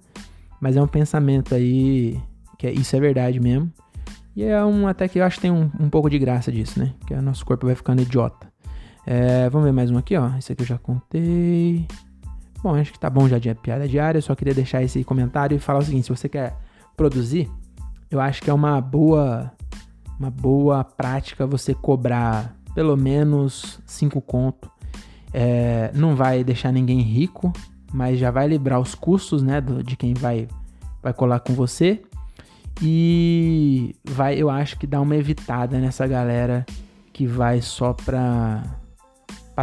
mas 0.60 0.76
é 0.76 0.82
um 0.82 0.86
pensamento 0.86 1.54
aí 1.54 2.20
que 2.58 2.66
é, 2.66 2.72
isso 2.72 2.94
é 2.94 3.00
verdade 3.00 3.40
mesmo. 3.40 3.72
E 4.36 4.44
é 4.44 4.62
um 4.64 4.86
até 4.86 5.08
que 5.08 5.18
eu 5.18 5.24
acho 5.24 5.36
que 5.36 5.42
tem 5.42 5.50
um, 5.50 5.70
um 5.80 5.88
pouco 5.88 6.10
de 6.10 6.18
graça 6.18 6.52
disso, 6.52 6.78
né? 6.78 6.92
Que 7.06 7.14
o 7.14 7.22
nosso 7.22 7.44
corpo 7.46 7.66
vai 7.66 7.74
ficando 7.74 8.02
idiota. 8.02 8.49
É, 9.12 9.50
vamos 9.50 9.66
ver 9.66 9.72
mais 9.72 9.90
um 9.90 9.98
aqui, 9.98 10.16
ó. 10.16 10.30
Esse 10.38 10.52
aqui 10.52 10.62
eu 10.62 10.66
já 10.66 10.78
contei. 10.78 11.84
Bom, 12.62 12.76
acho 12.76 12.92
que 12.92 12.98
tá 13.00 13.10
bom 13.10 13.28
já 13.28 13.40
de 13.40 13.52
piada 13.56 13.88
diária. 13.88 14.22
Só 14.22 14.36
queria 14.36 14.54
deixar 14.54 14.84
esse 14.84 15.02
comentário 15.02 15.56
e 15.56 15.58
falar 15.58 15.80
o 15.80 15.82
seguinte: 15.82 16.04
se 16.04 16.10
você 16.10 16.28
quer 16.28 16.56
produzir, 16.96 17.50
eu 18.08 18.20
acho 18.20 18.40
que 18.40 18.48
é 18.48 18.54
uma 18.54 18.80
boa, 18.80 19.50
uma 20.16 20.30
boa 20.30 20.84
prática 20.84 21.44
você 21.44 21.74
cobrar 21.74 22.54
pelo 22.72 22.96
menos 22.96 23.80
5 23.84 24.20
conto. 24.20 24.70
É, 25.34 25.90
não 25.92 26.14
vai 26.14 26.44
deixar 26.44 26.70
ninguém 26.70 27.00
rico, 27.00 27.52
mas 27.92 28.16
já 28.16 28.30
vai 28.30 28.46
livrar 28.46 28.78
os 28.78 28.94
custos, 28.94 29.42
né, 29.42 29.60
do, 29.60 29.82
de 29.82 29.96
quem 29.96 30.14
vai, 30.14 30.46
vai 31.02 31.12
colar 31.12 31.40
com 31.40 31.52
você. 31.52 32.00
E 32.80 33.92
vai, 34.04 34.36
eu 34.36 34.48
acho 34.48 34.78
que 34.78 34.86
dá 34.86 35.00
uma 35.00 35.16
evitada 35.16 35.80
nessa 35.80 36.06
galera 36.06 36.64
que 37.12 37.26
vai 37.26 37.60
só 37.60 37.92
pra, 37.92 38.79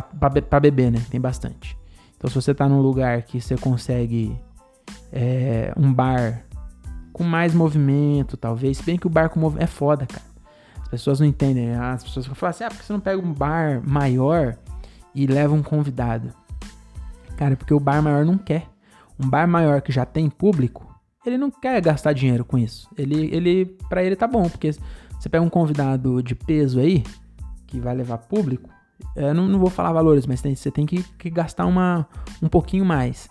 pra 0.02 0.60
beber, 0.60 0.92
né? 0.92 1.02
Tem 1.10 1.20
bastante. 1.20 1.78
Então, 2.16 2.30
se 2.30 2.36
você 2.36 2.54
tá 2.54 2.68
num 2.68 2.82
lugar 2.82 3.22
que 3.24 3.40
você 3.40 3.56
consegue 3.56 4.38
é, 5.12 5.72
um 5.78 5.94
bar 5.94 6.44
com 7.14 7.24
mais 7.24 7.54
movimento, 7.54 8.36
talvez, 8.38 8.78
se 8.78 8.84
bem 8.84 8.98
que 8.98 9.08
o 9.08 9.10
bar 9.10 9.30
com 9.30 9.40
movimento 9.40 9.64
é 9.64 9.68
foda, 9.68 10.06
cara. 10.06 10.26
As 10.82 10.88
pessoas 10.88 11.20
não 11.20 11.28
entendem. 11.28 11.68
Né? 11.68 11.78
As 11.78 12.04
pessoas 12.04 12.26
falam 12.28 12.50
assim: 12.50 12.64
ah, 12.64 12.70
porque 12.70 12.84
você 12.84 12.94
não 12.94 13.00
pega 13.00 13.22
um 13.22 13.34
bar 13.34 13.82
maior 13.86 14.58
e 15.14 15.28
leva 15.28 15.54
um 15.54 15.62
convidado? 15.62 16.34
Cara, 17.36 17.56
porque 17.56 17.74
o 17.74 17.80
bar 17.80 18.02
maior 18.02 18.26
não 18.26 18.38
quer. 18.38 18.68
Um 19.20 19.30
bar 19.30 19.48
maior 19.48 19.82
que 19.82 19.92
já 19.92 20.06
tem 20.06 20.30
público, 20.30 20.88
ele 21.26 21.38
não 21.38 21.52
quer 21.52 21.82
gastar 21.82 22.14
dinheiro 22.14 22.46
com 22.46 22.58
isso. 22.58 22.88
Ele, 22.98 23.34
ele 23.36 23.66
para 23.90 24.04
ele 24.04 24.16
tá 24.16 24.28
bom, 24.28 24.48
porque 24.50 24.72
você 24.72 25.28
pega 25.28 25.44
um 25.44 25.50
convidado 25.50 26.22
de 26.22 26.36
peso 26.36 26.80
aí, 26.80 27.04
que 27.66 27.80
vai 27.80 27.96
levar 27.96 28.20
público, 28.20 28.70
eu 29.16 29.34
não, 29.34 29.48
não 29.48 29.60
vou 29.60 29.70
falar 29.70 29.92
valores, 29.92 30.26
mas 30.26 30.42
tem, 30.42 30.56
você 30.56 30.72
tem 30.72 30.86
que, 30.86 31.04
que, 31.18 31.30
gastar 31.30 31.66
uma, 31.66 32.08
um 32.42 32.48
pouquinho 32.48 32.86
mais. 32.86 33.30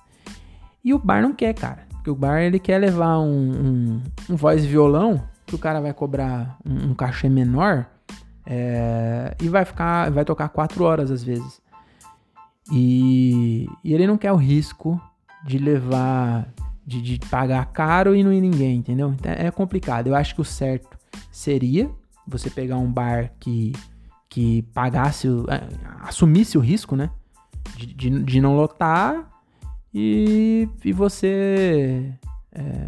E 0.85 0.93
o 0.95 0.99
bar 0.99 1.23
não 1.23 1.33
quer, 1.33 1.55
cara. 1.55 1.87
Porque 1.91 2.11
o 2.11 2.15
bar 2.15 2.41
ele 2.41 2.59
quer 2.59 2.79
levar 2.79 3.19
um, 3.19 3.51
um, 3.51 4.03
um 4.31 4.37
voz 4.37 4.65
violão, 4.65 5.23
que 5.45 5.55
o 5.55 5.59
cara 5.59 5.81
vai 5.81 5.93
cobrar 5.93 6.59
um, 6.65 6.91
um 6.91 6.95
cachê 6.95 7.29
menor 7.29 7.87
é, 8.45 9.35
e 9.41 9.49
vai 9.49 9.65
ficar, 9.65 10.11
vai 10.11 10.25
tocar 10.25 10.49
quatro 10.49 10.85
horas 10.85 11.11
às 11.11 11.23
vezes. 11.23 11.61
E, 12.73 13.69
e 13.85 13.95
ele 13.95 14.07
não 14.07 14.17
quer 14.17 14.33
o 14.33 14.37
risco 14.37 15.01
de 15.45 15.59
levar 15.59 16.49
de, 16.87 17.03
de 17.03 17.19
pagar 17.29 17.67
caro 17.67 18.15
e 18.15 18.23
não 18.23 18.33
ir 18.33 18.41
ninguém, 18.41 18.79
entendeu? 18.79 19.13
Então 19.13 19.33
é 19.33 19.51
complicado. 19.51 20.07
Eu 20.07 20.15
acho 20.15 20.35
que 20.35 20.41
o 20.41 20.45
certo 20.45 20.97
seria 21.33 21.91
você 22.27 22.49
pegar 22.49 22.77
um 22.79 22.91
bar 22.91 23.33
que, 23.41 23.73
que 24.29 24.63
pagasse, 24.75 25.29
é, 25.49 25.69
assumisse 26.01 26.59
o 26.59 26.61
risco, 26.61 26.97
né? 26.97 27.11
De, 27.77 27.87
de, 27.87 28.23
de 28.23 28.41
não 28.41 28.57
lotar 28.57 29.29
e, 29.99 30.69
e 30.85 30.93
você. 30.93 32.13
É, 32.53 32.85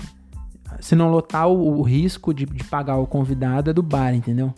se 0.80 0.94
não 0.94 1.10
lotar, 1.10 1.48
o, 1.48 1.78
o 1.78 1.82
risco 1.82 2.34
de, 2.34 2.44
de, 2.44 2.64
pagar 2.64 2.98
o 2.98 3.06
convidado 3.06 3.70
é 3.70 3.72
do 3.72 3.82
bar, 3.82 4.14
entendeu? 4.14 4.52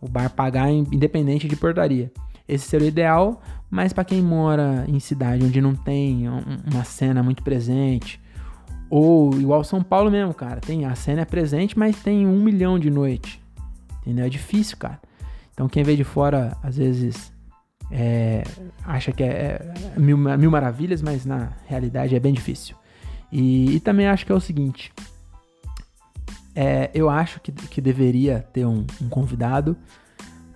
O 0.00 0.08
bar 0.08 0.30
pagar 0.30 0.70
independente 0.70 1.48
de 1.48 1.56
portaria. 1.56 2.12
Esse 2.48 2.68
seria 2.68 2.86
o 2.86 2.88
ideal, 2.88 3.42
mas 3.68 3.92
para 3.92 4.04
quem 4.04 4.22
mora 4.22 4.84
em 4.86 5.00
cidade 5.00 5.44
onde 5.44 5.60
não 5.60 5.74
tem 5.74 6.28
uma 6.28 6.84
cena 6.84 7.24
muito 7.24 7.42
presente, 7.42 8.20
ou 8.88 9.34
igual 9.34 9.64
São 9.64 9.82
Paulo 9.82 10.10
mesmo, 10.10 10.32
cara. 10.32 10.60
Tem, 10.60 10.84
a 10.84 10.94
cena 10.94 11.22
é 11.22 11.24
presente, 11.24 11.76
mas 11.76 12.00
tem 12.00 12.24
um 12.24 12.40
milhão 12.40 12.78
de 12.78 12.88
noite. 12.88 13.42
Entendeu? 14.02 14.26
É 14.26 14.28
difícil, 14.28 14.76
cara. 14.76 15.00
Então 15.56 15.70
quem 15.70 15.82
vê 15.82 15.96
de 15.96 16.04
fora, 16.04 16.54
às 16.62 16.76
vezes, 16.76 17.32
é, 17.90 18.42
acha 18.84 19.10
que 19.10 19.22
é, 19.22 19.26
é 19.96 19.98
mil, 19.98 20.18
mil, 20.18 20.50
maravilhas, 20.50 21.00
mas 21.00 21.24
na 21.24 21.50
realidade 21.64 22.14
é 22.14 22.20
bem 22.20 22.34
difícil. 22.34 22.76
E, 23.32 23.76
e 23.76 23.80
também 23.80 24.06
acho 24.06 24.26
que 24.26 24.32
é 24.32 24.34
o 24.34 24.40
seguinte. 24.40 24.92
É, 26.54 26.90
eu 26.92 27.08
acho 27.08 27.40
que, 27.40 27.50
que 27.50 27.80
deveria 27.80 28.46
ter 28.52 28.66
um, 28.66 28.86
um 29.00 29.08
convidado, 29.08 29.74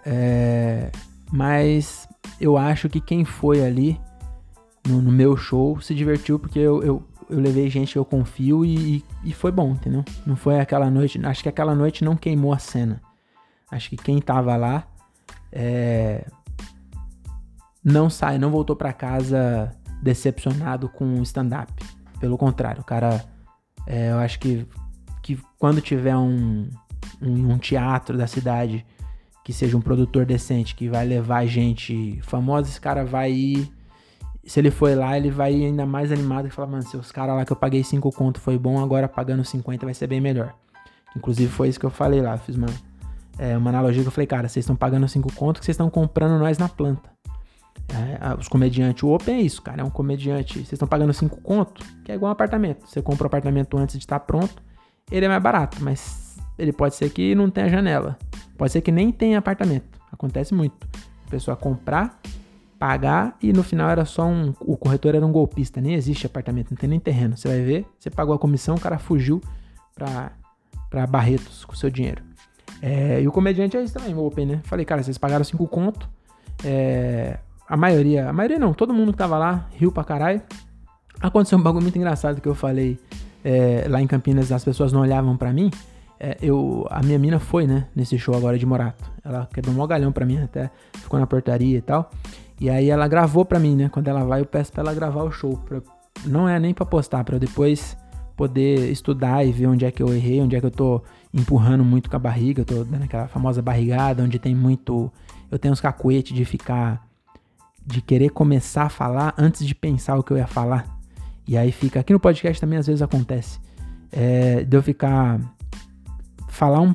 é, 0.05 0.93
mas 1.33 2.07
eu 2.39 2.59
acho 2.59 2.87
que 2.91 3.01
quem 3.01 3.25
foi 3.25 3.65
ali 3.65 3.99
no, 4.87 5.01
no, 5.01 5.11
meu 5.11 5.35
show 5.35 5.81
se 5.81 5.95
divertiu 5.95 6.39
porque 6.39 6.59
eu, 6.59 6.83
eu, 6.83 7.03
eu 7.29 7.41
levei 7.41 7.71
gente 7.71 7.93
que 7.95 7.99
eu 7.99 8.05
confio 8.05 8.67
e, 8.67 9.03
e 9.25 9.33
foi 9.33 9.51
bom, 9.51 9.73
entendeu? 9.73 10.05
Não 10.27 10.37
foi 10.37 10.61
aquela 10.61 10.91
noite. 10.91 11.19
Acho 11.25 11.43
que 11.43 11.49
aquela 11.49 11.75
noite 11.75 12.05
não 12.05 12.17
queimou 12.17 12.53
a 12.53 12.59
cena. 12.59 13.01
Acho 13.71 13.91
que 13.91 13.97
quem 13.97 14.21
tava 14.21 14.57
lá 14.57 14.87
é, 15.53 16.27
não 17.85 18.11
sai, 18.11 18.39
não 18.39 18.51
voltou 18.51 18.77
para 18.77 18.93
casa 18.93 19.71
decepcionado 20.03 20.89
com 20.89 21.21
o 21.21 21.23
stand-up. 21.23 21.73
Pelo 22.19 22.37
contrário, 22.37 22.83
o 22.83 22.85
cara, 22.85 23.25
é, 23.87 24.11
eu 24.11 24.19
acho 24.19 24.39
que, 24.39 24.67
que 25.23 25.39
quando 25.59 25.81
tiver 25.81 26.17
um, 26.17 26.69
um, 27.21 27.53
um, 27.53 27.59
teatro 27.59 28.19
da 28.19 28.27
cidade 28.27 28.85
que 29.45 29.53
seja 29.53 29.77
um 29.77 29.81
produtor 29.81 30.27
decente, 30.27 30.75
que 30.75 30.89
vai 30.89 31.07
levar 31.07 31.47
gente 31.47 32.21
famosa, 32.23 32.69
esse 32.69 32.81
cara 32.81 33.05
vai 33.05 33.33
ir 33.33 33.73
se 34.45 34.59
ele 34.59 34.71
foi 34.71 34.95
lá, 34.95 35.17
ele 35.17 35.31
vai 35.31 35.53
ainda 35.53 35.87
mais 35.87 36.11
animado 36.11 36.49
e 36.49 36.51
falar, 36.51 36.69
mano, 36.69 36.83
se 36.83 36.97
os 36.97 37.13
caras 37.13 37.37
lá 37.37 37.45
que 37.45 37.53
eu 37.53 37.57
paguei 37.57 37.85
5 37.85 38.11
conto 38.11 38.41
foi 38.41 38.59
bom, 38.59 38.83
agora 38.83 39.09
pagando 39.09 39.45
50 39.45 39.85
vai 39.85 39.95
ser 39.95 40.07
bem 40.07 40.21
melhor. 40.21 40.55
Inclusive 41.17 41.51
foi 41.51 41.69
isso 41.69 41.79
que 41.79 41.87
eu 41.87 41.91
falei 41.91 42.21
lá, 42.21 42.37
fiz 42.39 42.57
uma, 42.57 42.69
é, 43.41 43.57
uma 43.57 43.71
analogia 43.71 44.03
que 44.03 44.09
eu 44.09 44.13
falei, 44.13 44.27
cara, 44.27 44.47
vocês 44.47 44.65
estão 44.65 44.77
pagando 44.77 45.09
5 45.09 45.33
conto 45.33 45.61
que 45.61 45.65
vocês 45.65 45.75
estão 45.75 45.89
comprando 45.89 46.39
nós 46.39 46.59
na 46.59 46.69
planta. 46.69 47.11
É, 47.89 48.39
os 48.39 48.47
comediantes, 48.47 49.03
o 49.03 49.09
Open 49.09 49.35
é 49.35 49.41
isso, 49.41 49.63
cara, 49.63 49.81
é 49.81 49.85
um 49.85 49.89
comediante, 49.89 50.55
vocês 50.55 50.75
estão 50.75 50.87
pagando 50.87 51.13
5 51.15 51.41
conto, 51.41 51.83
que 52.05 52.13
é 52.13 52.15
igual 52.15 52.29
um 52.29 52.33
apartamento. 52.33 52.87
Você 52.87 53.01
compra 53.01 53.25
o 53.25 53.27
um 53.27 53.29
apartamento 53.29 53.79
antes 53.79 53.97
de 53.97 54.03
estar 54.03 54.21
pronto, 54.21 54.63
ele 55.11 55.25
é 55.25 55.29
mais 55.29 55.43
barato, 55.43 55.83
mas 55.83 56.37
ele 56.59 56.71
pode 56.71 56.95
ser 56.95 57.09
que 57.09 57.35
não 57.35 57.49
tenha 57.51 57.71
janela. 57.71 58.19
Pode 58.59 58.73
ser 58.73 58.83
que 58.83 58.93
nem 58.93 59.11
tenha 59.11 59.39
apartamento. 59.39 59.99
Acontece 60.13 60.53
muito. 60.53 60.87
A 61.27 61.31
pessoa 61.31 61.57
comprar 61.57 62.21
pagar 62.79 63.37
e 63.43 63.53
no 63.53 63.63
final 63.63 63.89
era 63.89 64.05
só 64.05 64.27
um. 64.27 64.55
O 64.61 64.77
corretor 64.77 65.15
era 65.15 65.25
um 65.25 65.33
golpista, 65.33 65.81
nem 65.81 65.95
existe 65.95 66.27
apartamento, 66.27 66.71
não 66.71 66.77
tem 66.77 66.91
nem 66.91 67.01
terreno. 67.01 67.37
Você 67.37 67.49
vai 67.49 67.63
ver, 67.63 67.87
você 67.99 68.11
pagou 68.11 68.35
a 68.35 68.39
comissão, 68.39 68.75
o 68.75 68.81
cara 68.81 68.99
fugiu 68.99 69.41
pra 69.95 71.07
Barretos 71.07 71.65
com 71.65 71.73
o 71.73 71.77
seu 71.77 71.91
dinheiro. 71.91 72.30
É, 72.83 73.21
e 73.21 73.29
o 73.29 73.33
comediante 73.33 73.77
é 73.77 73.83
isso 73.83 73.95
também, 73.95 74.15
o 74.15 74.25
Open, 74.25 74.47
né? 74.47 74.61
Falei, 74.65 74.85
cara, 74.85 75.03
vocês 75.03 75.19
pagaram 75.19 75.45
cinco 75.45 75.67
conto. 75.67 76.09
É, 76.65 77.39
a 77.69 77.77
maioria, 77.77 78.29
a 78.29 78.33
maioria 78.33 78.59
não, 78.59 78.73
todo 78.73 78.93
mundo 78.93 79.13
que 79.13 79.19
tava 79.19 79.39
lá 79.39 79.69
riu 79.77 79.93
pra 79.93 80.05
caralho. 80.05 80.43
Aconteceu 81.21 81.59
um 81.59 81.63
bagulho 81.63 81.83
muito 81.83 81.97
engraçado 81.97 82.41
que 82.41 82.49
eu 82.49 82.55
falei 82.55 82.99
é, 83.45 83.87
lá 83.89 84.01
em 84.01 84.07
Campinas, 84.07 84.51
as 84.51 84.65
pessoas 84.65 84.93
não 84.93 85.01
olhavam 85.01 85.37
para 85.37 85.53
mim. 85.53 85.71
É, 86.19 86.37
eu, 86.43 86.87
a 86.91 87.03
minha 87.03 87.19
mina 87.19 87.39
foi, 87.39 87.67
né, 87.67 87.87
nesse 87.95 88.19
show 88.19 88.35
agora 88.35 88.59
de 88.59 88.67
Morato. 88.67 89.11
Ela 89.25 89.49
quebrou 89.53 89.75
um 89.75 89.87
galhão 89.87 90.13
pra 90.13 90.27
mim, 90.27 90.39
até 90.43 90.71
ficou 90.95 91.19
na 91.19 91.27
portaria 91.27 91.79
e 91.79 91.81
tal. 91.81 92.11
E 92.61 92.69
aí 92.69 92.91
ela 92.91 93.09
gravou 93.09 93.45
pra 93.45 93.59
mim, 93.59 93.75
né? 93.75 93.89
Quando 93.89 94.09
ela 94.09 94.23
vai, 94.23 94.41
eu 94.41 94.47
peço 94.47 94.71
pra 94.71 94.83
ela 94.83 94.93
gravar 94.93 95.23
o 95.23 95.33
show. 95.33 95.57
Pra, 95.57 95.81
não 96.27 96.47
é 96.47 96.61
nem 96.61 96.75
pra 96.75 96.85
postar, 96.85 97.25
pra 97.25 97.37
eu 97.37 97.41
depois 97.41 97.97
poder 98.37 98.91
estudar 98.91 99.47
e 99.47 99.51
ver 99.51 99.67
onde 99.67 99.87
é 99.87 99.91
que 99.91 100.03
eu 100.03 100.13
errei, 100.13 100.41
onde 100.43 100.57
é 100.57 100.61
que 100.61 100.67
eu 100.67 100.71
tô 100.71 101.03
empurrando 101.33 101.85
muito 101.85 102.11
com 102.11 102.17
a 102.17 102.19
barriga, 102.19 102.63
eu 102.63 102.65
tô 102.65 102.85
dando 102.85 103.05
aquela 103.05 103.29
famosa 103.29 103.63
barrigada, 103.63 104.23
onde 104.23 104.39
tem 104.39 104.55
muito. 104.55 105.13
Eu 105.51 105.59
tenho 105.59 105.73
uns 105.73 105.81
cacuetes 105.81 106.35
de 106.37 106.45
ficar. 106.45 107.07
de 107.87 108.01
querer 108.01 108.31
começar 108.31 108.85
a 108.85 108.89
falar 108.89 109.35
antes 109.39 109.67
de 109.67 109.75
pensar 109.75 110.17
o 110.17 110.23
que 110.23 110.33
eu 110.33 110.37
ia 110.37 110.47
falar. 110.47 110.87
E 111.47 111.57
aí 111.57 111.73
fica. 111.73 112.01
Aqui 112.01 112.13
no 112.13 112.21
podcast 112.21 112.61
também 112.61 112.79
às 112.79 112.87
vezes 112.87 113.03
acontece. 113.03 113.59
É, 114.13 114.65
de 114.65 114.77
eu 114.77 114.83
ficar 114.83 115.41
falar 116.49 116.81
um. 116.81 116.95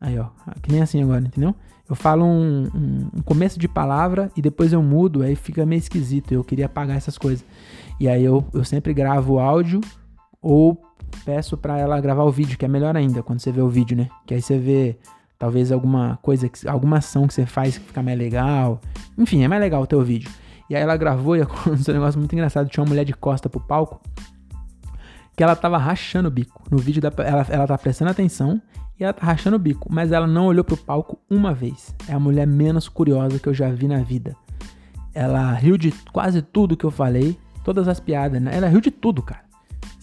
Aí, 0.00 0.18
ó. 0.18 0.28
Que 0.62 0.70
nem 0.70 0.82
assim 0.82 1.02
agora, 1.02 1.24
entendeu? 1.24 1.54
Eu 1.88 1.94
falo 1.94 2.24
um, 2.24 2.68
um, 2.74 3.10
um, 3.18 3.22
começo 3.22 3.58
de 3.58 3.68
palavra 3.68 4.30
e 4.36 4.42
depois 4.42 4.72
eu 4.72 4.82
mudo, 4.82 5.22
aí 5.22 5.36
fica 5.36 5.64
meio 5.64 5.78
esquisito. 5.78 6.32
Eu 6.32 6.42
queria 6.42 6.66
apagar 6.66 6.96
essas 6.96 7.16
coisas. 7.16 7.44
E 8.00 8.08
aí 8.08 8.24
eu, 8.24 8.44
eu 8.52 8.64
sempre 8.64 8.92
gravo 8.92 9.34
o 9.34 9.38
áudio 9.38 9.80
ou 10.46 10.80
peço 11.24 11.56
para 11.56 11.76
ela 11.76 12.00
gravar 12.00 12.22
o 12.22 12.30
vídeo, 12.30 12.56
que 12.56 12.64
é 12.64 12.68
melhor 12.68 12.96
ainda 12.96 13.20
quando 13.20 13.40
você 13.40 13.50
vê 13.50 13.60
o 13.60 13.68
vídeo, 13.68 13.96
né? 13.96 14.08
Que 14.24 14.34
aí 14.34 14.40
você 14.40 14.56
vê 14.56 14.96
talvez 15.36 15.72
alguma 15.72 16.18
coisa, 16.22 16.48
alguma 16.68 16.98
ação 16.98 17.26
que 17.26 17.34
você 17.34 17.44
faz 17.44 17.76
que 17.76 17.84
fica 17.84 18.00
mais 18.00 18.16
legal. 18.16 18.80
Enfim, 19.18 19.42
é 19.42 19.48
mais 19.48 19.60
legal 19.60 19.82
o 19.82 19.86
teu 19.86 20.02
vídeo. 20.02 20.30
E 20.70 20.76
aí 20.76 20.82
ela 20.82 20.96
gravou 20.96 21.36
e 21.36 21.42
aconteceu 21.42 21.92
um 21.92 21.98
negócio 21.98 22.20
muito 22.20 22.32
engraçado. 22.32 22.68
Tinha 22.68 22.82
uma 22.84 22.88
mulher 22.88 23.04
de 23.04 23.12
costa 23.12 23.48
pro 23.48 23.58
palco 23.58 24.00
que 25.36 25.42
ela 25.42 25.56
tava 25.56 25.76
rachando 25.78 26.28
o 26.28 26.30
bico. 26.30 26.62
No 26.70 26.78
vídeo 26.78 27.02
da, 27.02 27.12
ela, 27.24 27.46
ela 27.50 27.66
tá 27.66 27.76
prestando 27.76 28.12
atenção 28.12 28.62
e 28.98 29.02
ela 29.02 29.12
tá 29.12 29.26
rachando 29.26 29.56
o 29.56 29.58
bico, 29.58 29.92
mas 29.92 30.12
ela 30.12 30.28
não 30.28 30.46
olhou 30.46 30.64
pro 30.64 30.76
palco 30.76 31.18
uma 31.28 31.52
vez. 31.52 31.94
É 32.08 32.14
a 32.14 32.20
mulher 32.20 32.46
menos 32.46 32.88
curiosa 32.88 33.38
que 33.40 33.48
eu 33.48 33.54
já 33.54 33.68
vi 33.70 33.88
na 33.88 34.00
vida. 34.02 34.36
Ela 35.12 35.52
riu 35.52 35.76
de 35.76 35.92
quase 36.12 36.40
tudo 36.40 36.76
que 36.76 36.84
eu 36.84 36.90
falei, 36.90 37.36
todas 37.64 37.88
as 37.88 37.98
piadas, 37.98 38.40
né? 38.40 38.54
Ela 38.54 38.68
riu 38.68 38.80
de 38.80 38.90
tudo, 38.90 39.22
cara. 39.22 39.45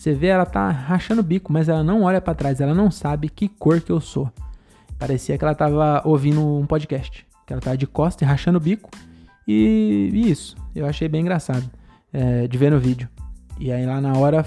Você 0.03 0.11
vê, 0.11 0.27
ela 0.27 0.45
tá 0.45 0.69
rachando 0.69 1.21
o 1.21 1.23
bico, 1.23 1.53
mas 1.53 1.69
ela 1.69 1.81
não 1.81 2.01
olha 2.03 2.19
para 2.19 2.35
trás, 2.35 2.59
ela 2.59 2.73
não 2.73 2.91
sabe 2.91 3.29
que 3.29 3.47
cor 3.47 3.79
que 3.79 3.89
eu 3.89 4.01
sou. 4.01 4.29
Parecia 4.99 5.37
que 5.37 5.45
ela 5.45 5.55
tava 5.55 6.01
ouvindo 6.03 6.45
um 6.45 6.65
podcast. 6.65 7.25
Que 7.47 7.53
ela 7.53 7.61
tava 7.61 7.77
de 7.77 7.87
costa 7.87 8.21
e 8.21 8.27
rachando 8.27 8.57
o 8.57 8.61
bico. 8.61 8.89
E, 9.47 10.09
e 10.11 10.29
isso, 10.29 10.57
eu 10.75 10.85
achei 10.85 11.07
bem 11.07 11.21
engraçado 11.21 11.71
é, 12.11 12.49
de 12.49 12.57
ver 12.57 12.69
no 12.69 12.81
vídeo. 12.81 13.07
E 13.57 13.71
aí 13.71 13.85
lá 13.85 14.01
na 14.01 14.11
hora, 14.17 14.45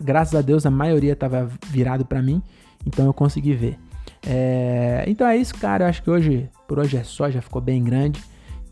graças 0.00 0.34
a 0.34 0.42
Deus, 0.42 0.66
a 0.66 0.72
maioria 0.72 1.14
tava 1.14 1.48
virado 1.68 2.04
para 2.04 2.20
mim, 2.20 2.42
então 2.84 3.06
eu 3.06 3.14
consegui 3.14 3.54
ver. 3.54 3.78
É, 4.26 5.04
então 5.06 5.24
é 5.24 5.36
isso, 5.36 5.54
cara. 5.54 5.84
Eu 5.84 5.88
acho 5.88 6.02
que 6.02 6.10
hoje, 6.10 6.50
por 6.66 6.80
hoje 6.80 6.96
é 6.96 7.04
só, 7.04 7.30
já 7.30 7.40
ficou 7.40 7.62
bem 7.62 7.84
grande. 7.84 8.20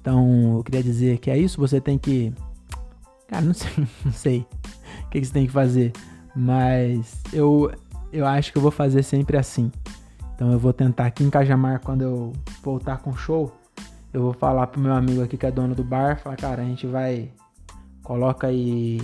Então 0.01 0.57
eu 0.57 0.65
queria 0.65 0.83
dizer 0.83 1.19
que 1.19 1.31
é 1.31 1.39
isso. 1.39 1.61
Você 1.61 1.81
tem 1.81 1.97
que. 1.97 2.35
Cara, 3.29 3.45
não 3.45 3.55
sei, 3.55 3.71
não 4.05 4.13
sei 4.13 4.45
o 5.09 5.11
que, 5.11 5.21
que 5.21 5.27
você 5.27 5.33
tem 5.33 5.47
que 5.47 5.53
fazer. 5.53 5.93
Mas 6.37 7.21
eu, 7.33 7.73
eu 8.13 8.27
acho 8.27 8.53
que 8.53 8.59
eu 8.59 8.63
vou 8.63 8.71
fazer 8.71 9.03
sempre 9.03 9.37
assim. 9.37 9.73
Então 10.35 10.53
eu 10.53 10.59
vou 10.59 10.73
tentar 10.73 11.07
aqui 11.07 11.25
em 11.25 11.31
Cajamar, 11.31 11.81
quando 11.81 12.03
eu 12.03 12.33
voltar 12.63 12.99
com 12.99 13.11
o 13.11 13.17
show, 13.17 13.53
eu 14.13 14.23
vou 14.23 14.33
falar 14.33 14.67
pro 14.69 14.81
meu 14.81 14.95
amigo 14.95 15.23
aqui 15.23 15.37
que 15.37 15.47
é 15.47 15.51
dono 15.51 15.75
do 15.75 15.83
bar, 15.83 16.21
falar, 16.21 16.37
cara, 16.37 16.63
a 16.63 16.65
gente 16.65 16.87
vai. 16.87 17.31
Coloca 18.03 18.47
aí. 18.47 19.01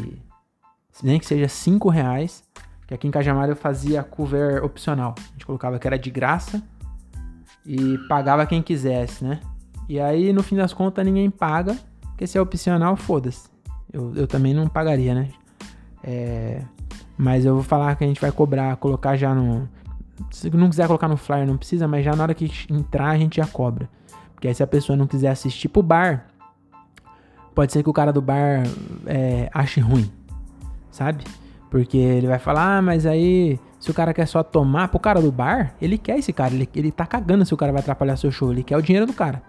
Nem 1.03 1.19
que 1.19 1.27
seja 1.27 1.49
5 1.49 1.89
reais. 1.89 2.45
Que 2.87 2.95
aqui 2.95 3.09
em 3.09 3.11
Cajamar 3.11 3.49
eu 3.49 3.57
fazia 3.57 4.03
cover 4.03 4.63
opcional. 4.63 5.15
A 5.19 5.33
gente 5.33 5.47
colocava 5.47 5.79
que 5.79 5.87
era 5.87 5.99
de 5.99 6.11
graça 6.11 6.63
e 7.65 7.99
pagava 8.09 8.47
quem 8.47 8.63
quisesse, 8.63 9.25
né? 9.25 9.41
E 9.89 9.99
aí, 9.99 10.33
no 10.33 10.43
fim 10.43 10.57
das 10.57 10.73
contas, 10.73 11.05
ninguém 11.05 11.31
paga, 11.31 11.77
porque 12.03 12.27
se 12.27 12.37
é 12.39 12.41
opcional, 12.41 12.95
foda-se. 12.95 13.49
Eu, 13.93 14.15
eu 14.15 14.27
também 14.27 14.55
não 14.55 14.69
pagaria, 14.69 15.15
né? 15.15 15.31
É, 16.07 16.61
mas 17.17 17.45
eu 17.45 17.55
vou 17.55 17.63
falar 17.63 17.97
que 17.97 18.05
a 18.05 18.07
gente 18.07 18.21
vai 18.21 18.31
cobrar, 18.31 18.77
colocar 18.77 19.17
já 19.17 19.35
no. 19.35 19.69
Se 20.31 20.51
não 20.51 20.69
quiser 20.69 20.87
colocar 20.87 21.09
no 21.09 21.17
flyer, 21.17 21.47
não 21.47 21.57
precisa, 21.57 21.89
mas 21.89 22.05
já 22.05 22.15
na 22.15 22.23
hora 22.23 22.35
que 22.35 22.51
entrar 22.71 23.09
a 23.09 23.19
gente 23.19 23.37
já 23.37 23.47
cobra. 23.47 23.89
Porque 24.35 24.47
aí 24.47 24.55
se 24.55 24.63
a 24.63 24.67
pessoa 24.67 24.97
não 24.97 25.07
quiser 25.07 25.31
assistir 25.31 25.69
pro 25.69 25.83
bar, 25.83 26.27
pode 27.55 27.73
ser 27.73 27.83
que 27.83 27.89
o 27.89 27.93
cara 27.93 28.13
do 28.13 28.21
bar 28.21 28.63
é, 29.07 29.49
ache 29.53 29.81
ruim, 29.81 30.11
sabe? 30.91 31.25
Porque 31.71 31.97
ele 31.97 32.27
vai 32.27 32.39
falar, 32.39 32.77
ah, 32.77 32.83
mas 32.83 33.07
aí 33.07 33.59
se 33.81 33.91
o 33.91 33.95
cara 33.95 34.15
quer 34.15 34.27
só 34.27 34.43
tomar, 34.43 34.89
pro 34.89 35.01
cara 35.01 35.21
do 35.21 35.33
bar, 35.33 35.75
ele 35.81 35.99
quer 35.99 36.19
esse 36.19 36.33
cara, 36.33 36.55
ele, 36.55 36.69
ele 36.75 36.93
tá 36.93 37.07
cagando 37.07 37.45
se 37.45 37.53
o 37.53 37.57
cara 37.57 37.73
vai 37.73 37.81
atrapalhar 37.81 38.17
seu 38.17 38.31
show, 38.31 38.53
ele 38.53 38.63
quer 38.63 38.77
o 38.77 38.83
dinheiro 38.83 39.07
do 39.07 39.13
cara. 39.13 39.43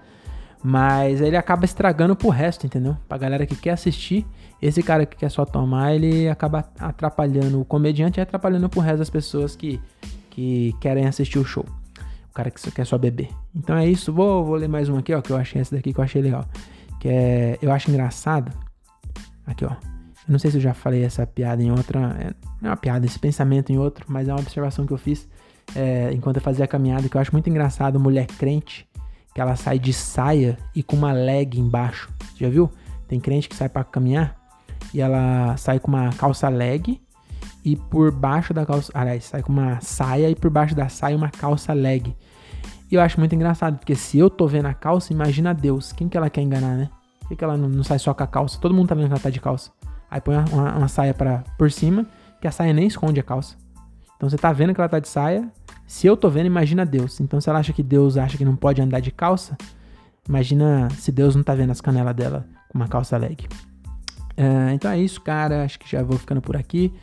Mas 0.63 1.21
ele 1.21 1.37
acaba 1.37 1.65
estragando 1.65 2.15
pro 2.15 2.29
resto, 2.29 2.65
entendeu? 2.65 2.97
Pra 3.07 3.17
galera 3.17 3.45
que 3.45 3.55
quer 3.55 3.71
assistir, 3.71 4.25
esse 4.61 4.81
cara 4.81 5.05
que 5.05 5.15
quer 5.15 5.29
só 5.29 5.45
tomar, 5.45 5.93
ele 5.93 6.27
acaba 6.27 6.65
atrapalhando 6.79 7.61
o 7.61 7.65
comediante 7.65 8.19
e 8.19 8.21
atrapalhando 8.21 8.67
pro 8.67 8.79
resto 8.79 8.99
das 8.99 9.09
pessoas 9.09 9.55
que, 9.55 9.79
que 10.29 10.75
querem 10.79 11.05
assistir 11.05 11.37
o 11.37 11.45
show 11.45 11.65
cara 12.35 12.51
que 12.51 12.71
quer 12.71 12.85
só 12.85 12.97
beber. 12.97 13.29
Então 13.55 13.77
é 13.77 13.87
isso. 13.87 14.11
Vou, 14.13 14.43
vou 14.43 14.55
ler 14.55 14.67
mais 14.67 14.89
um 14.89 14.97
aqui, 14.97 15.13
ó, 15.13 15.21
que 15.21 15.31
eu 15.31 15.37
achei 15.37 15.61
esse 15.61 15.73
daqui 15.73 15.93
que 15.93 15.99
eu 15.99 16.03
achei 16.03 16.21
legal. 16.21 16.45
Que 16.99 17.07
é, 17.07 17.57
eu 17.61 17.71
acho 17.71 17.89
engraçado. 17.89 18.51
Aqui, 19.47 19.63
ó. 19.65 19.69
Eu 19.69 20.31
não 20.31 20.37
sei 20.37 20.51
se 20.51 20.57
eu 20.57 20.61
já 20.61 20.73
falei 20.73 21.03
essa 21.03 21.25
piada 21.25 21.63
em 21.63 21.71
outra. 21.71 21.99
É, 22.19 22.33
não 22.61 22.67
é 22.67 22.71
uma 22.71 22.77
piada, 22.77 23.05
esse 23.05 23.17
pensamento 23.17 23.71
em 23.71 23.77
outro, 23.77 24.05
mas 24.09 24.27
é 24.27 24.33
uma 24.33 24.41
observação 24.41 24.85
que 24.85 24.91
eu 24.91 24.97
fiz 24.97 25.27
é, 25.73 26.11
enquanto 26.11 26.37
eu 26.37 26.41
fazia 26.41 26.65
a 26.65 26.67
caminhada, 26.67 27.07
que 27.07 27.15
eu 27.15 27.21
acho 27.21 27.31
muito 27.31 27.49
engraçado. 27.49 27.99
Mulher 27.99 28.27
crente, 28.27 28.85
que 29.35 29.41
ela 29.41 29.57
sai 29.57 29.77
de 29.77 29.91
saia 29.91 30.57
e 30.73 30.81
com 30.81 30.95
uma 30.95 31.11
leg 31.11 31.59
embaixo. 31.59 32.09
Você 32.31 32.45
já 32.45 32.49
viu? 32.49 32.71
Tem 33.05 33.19
crente 33.19 33.49
que 33.49 33.55
sai 33.55 33.67
para 33.67 33.83
caminhar 33.83 34.33
e 34.93 35.01
ela 35.01 35.57
sai 35.57 35.77
com 35.77 35.89
uma 35.89 36.09
calça 36.13 36.47
leg 36.47 37.01
e 37.63 37.75
por 37.75 38.13
baixo 38.13 38.53
da 38.53 38.65
calça. 38.65 38.89
Aliás, 38.95 39.25
sai 39.25 39.43
com 39.43 39.51
uma 39.51 39.81
saia 39.81 40.29
e 40.29 40.35
por 40.35 40.49
baixo 40.49 40.73
da 40.73 40.87
saia 40.87 41.17
uma 41.17 41.29
calça 41.29 41.73
leg. 41.73 42.15
E 42.89 42.95
eu 42.95 43.01
acho 43.01 43.19
muito 43.19 43.35
engraçado, 43.35 43.77
porque 43.77 43.93
se 43.93 44.17
eu 44.17 44.29
tô 44.29 44.47
vendo 44.47 44.67
a 44.67 44.73
calça, 44.73 45.11
imagina 45.11 45.53
Deus. 45.53 45.91
Quem 45.91 46.07
que 46.07 46.15
ela 46.15 46.29
quer 46.29 46.41
enganar, 46.41 46.77
né? 46.77 46.89
Por 47.19 47.27
que, 47.27 47.35
que 47.35 47.43
ela 47.43 47.57
não, 47.57 47.83
sai 47.83 47.99
só 47.99 48.13
com 48.13 48.23
a 48.23 48.27
calça? 48.27 48.57
Todo 48.61 48.73
mundo 48.73 48.87
tá 48.87 48.95
vendo 48.95 49.07
que 49.07 49.13
ela 49.13 49.19
tá 49.19 49.29
de 49.29 49.41
calça. 49.41 49.69
Aí 50.09 50.21
põe 50.21 50.37
uma, 50.37 50.45
uma, 50.45 50.77
uma 50.77 50.87
saia 50.87 51.13
pra, 51.13 51.43
por 51.57 51.69
cima, 51.69 52.05
que 52.39 52.47
a 52.47 52.51
saia 52.51 52.71
nem 52.71 52.87
esconde 52.87 53.19
a 53.19 53.23
calça. 53.23 53.57
Então 54.15 54.29
você 54.29 54.37
tá 54.37 54.53
vendo 54.53 54.73
que 54.73 54.79
ela 54.79 54.87
tá 54.87 54.99
de 54.99 55.09
saia. 55.09 55.51
Se 55.85 56.07
eu 56.07 56.17
tô 56.17 56.29
vendo, 56.29 56.47
imagina 56.47 56.85
Deus. 56.85 57.19
Então 57.19 57.39
se 57.39 57.49
ela 57.49 57.59
acha 57.59 57.73
que 57.73 57.83
Deus 57.83 58.17
acha 58.17 58.37
que 58.37 58.45
não 58.45 58.55
pode 58.55 58.81
andar 58.81 58.99
de 58.99 59.11
calça, 59.11 59.57
imagina 60.27 60.89
se 60.91 61.11
Deus 61.11 61.35
não 61.35 61.43
tá 61.43 61.53
vendo 61.53 61.71
as 61.71 61.81
canelas 61.81 62.15
dela 62.15 62.45
com 62.69 62.77
uma 62.77 62.87
calça 62.87 63.17
leg. 63.17 63.47
É, 64.37 64.73
então 64.73 64.91
é 64.91 64.99
isso, 64.99 65.21
cara. 65.21 65.63
Acho 65.63 65.79
que 65.79 65.89
já 65.89 66.03
vou 66.03 66.17
ficando 66.17 66.41
por 66.41 66.55
aqui. 66.57 66.93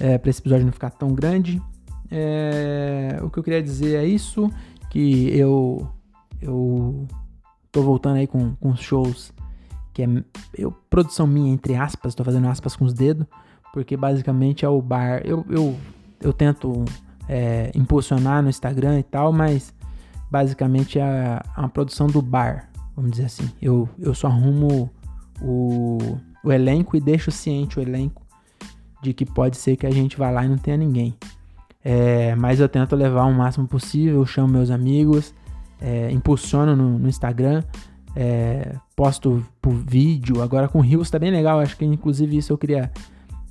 É, 0.00 0.18
para 0.18 0.30
esse 0.30 0.40
episódio 0.40 0.66
não 0.66 0.72
ficar 0.72 0.90
tão 0.90 1.14
grande. 1.14 1.62
É, 2.10 3.18
o 3.22 3.30
que 3.30 3.38
eu 3.38 3.42
queria 3.42 3.62
dizer 3.62 3.96
é 3.96 4.04
isso 4.04 4.50
que 4.90 5.28
eu 5.36 5.88
eu 6.40 7.06
tô 7.72 7.82
voltando 7.82 8.16
aí 8.16 8.26
com, 8.26 8.54
com 8.56 8.76
shows 8.76 9.32
que 9.94 10.02
é 10.02 10.06
eu, 10.58 10.72
produção 10.90 11.26
minha, 11.26 11.52
entre 11.52 11.76
aspas, 11.76 12.14
tô 12.14 12.24
fazendo 12.24 12.48
aspas 12.48 12.74
com 12.74 12.84
os 12.84 12.92
dedos, 12.92 13.26
porque 13.72 13.96
basicamente 13.96 14.64
é 14.64 14.68
o 14.68 14.82
bar. 14.82 15.22
Eu, 15.24 15.46
eu, 15.48 15.76
eu 16.20 16.32
tento 16.32 16.84
é, 17.28 17.70
impulsionar 17.74 18.42
no 18.42 18.48
Instagram 18.48 18.98
e 18.98 19.02
tal, 19.02 19.32
mas 19.32 19.72
basicamente 20.30 20.98
é 20.98 21.40
uma 21.56 21.68
produção 21.68 22.06
do 22.06 22.20
bar, 22.20 22.68
vamos 22.96 23.12
dizer 23.12 23.26
assim. 23.26 23.48
Eu, 23.60 23.88
eu 23.98 24.14
só 24.14 24.28
arrumo 24.28 24.90
o, 25.40 25.98
o 26.42 26.52
elenco 26.52 26.96
e 26.96 27.00
deixo 27.00 27.30
ciente 27.30 27.78
o 27.78 27.82
elenco 27.82 28.22
de 29.02 29.12
que 29.12 29.24
pode 29.24 29.56
ser 29.56 29.76
que 29.76 29.86
a 29.86 29.90
gente 29.90 30.16
vá 30.16 30.30
lá 30.30 30.44
e 30.44 30.48
não 30.48 30.58
tenha 30.58 30.76
ninguém. 30.76 31.14
É, 31.84 32.34
mas 32.34 32.60
eu 32.60 32.68
tento 32.68 32.96
levar 32.96 33.24
o 33.24 33.34
máximo 33.34 33.68
possível, 33.68 34.24
chamo 34.24 34.48
meus 34.48 34.70
amigos, 34.70 35.34
é, 35.80 36.10
impulsiono 36.10 36.74
no, 36.74 36.98
no 36.98 37.08
Instagram, 37.08 37.62
é, 38.16 38.74
posto 38.96 39.44
por 39.60 39.74
vídeo. 39.74 40.42
Agora 40.42 40.66
com 40.66 40.80
Rios 40.80 41.10
tá 41.10 41.18
bem 41.18 41.30
legal, 41.30 41.60
acho 41.60 41.76
que 41.76 41.84
inclusive 41.84 42.38
isso 42.38 42.52
eu 42.52 42.58
queria. 42.58 42.90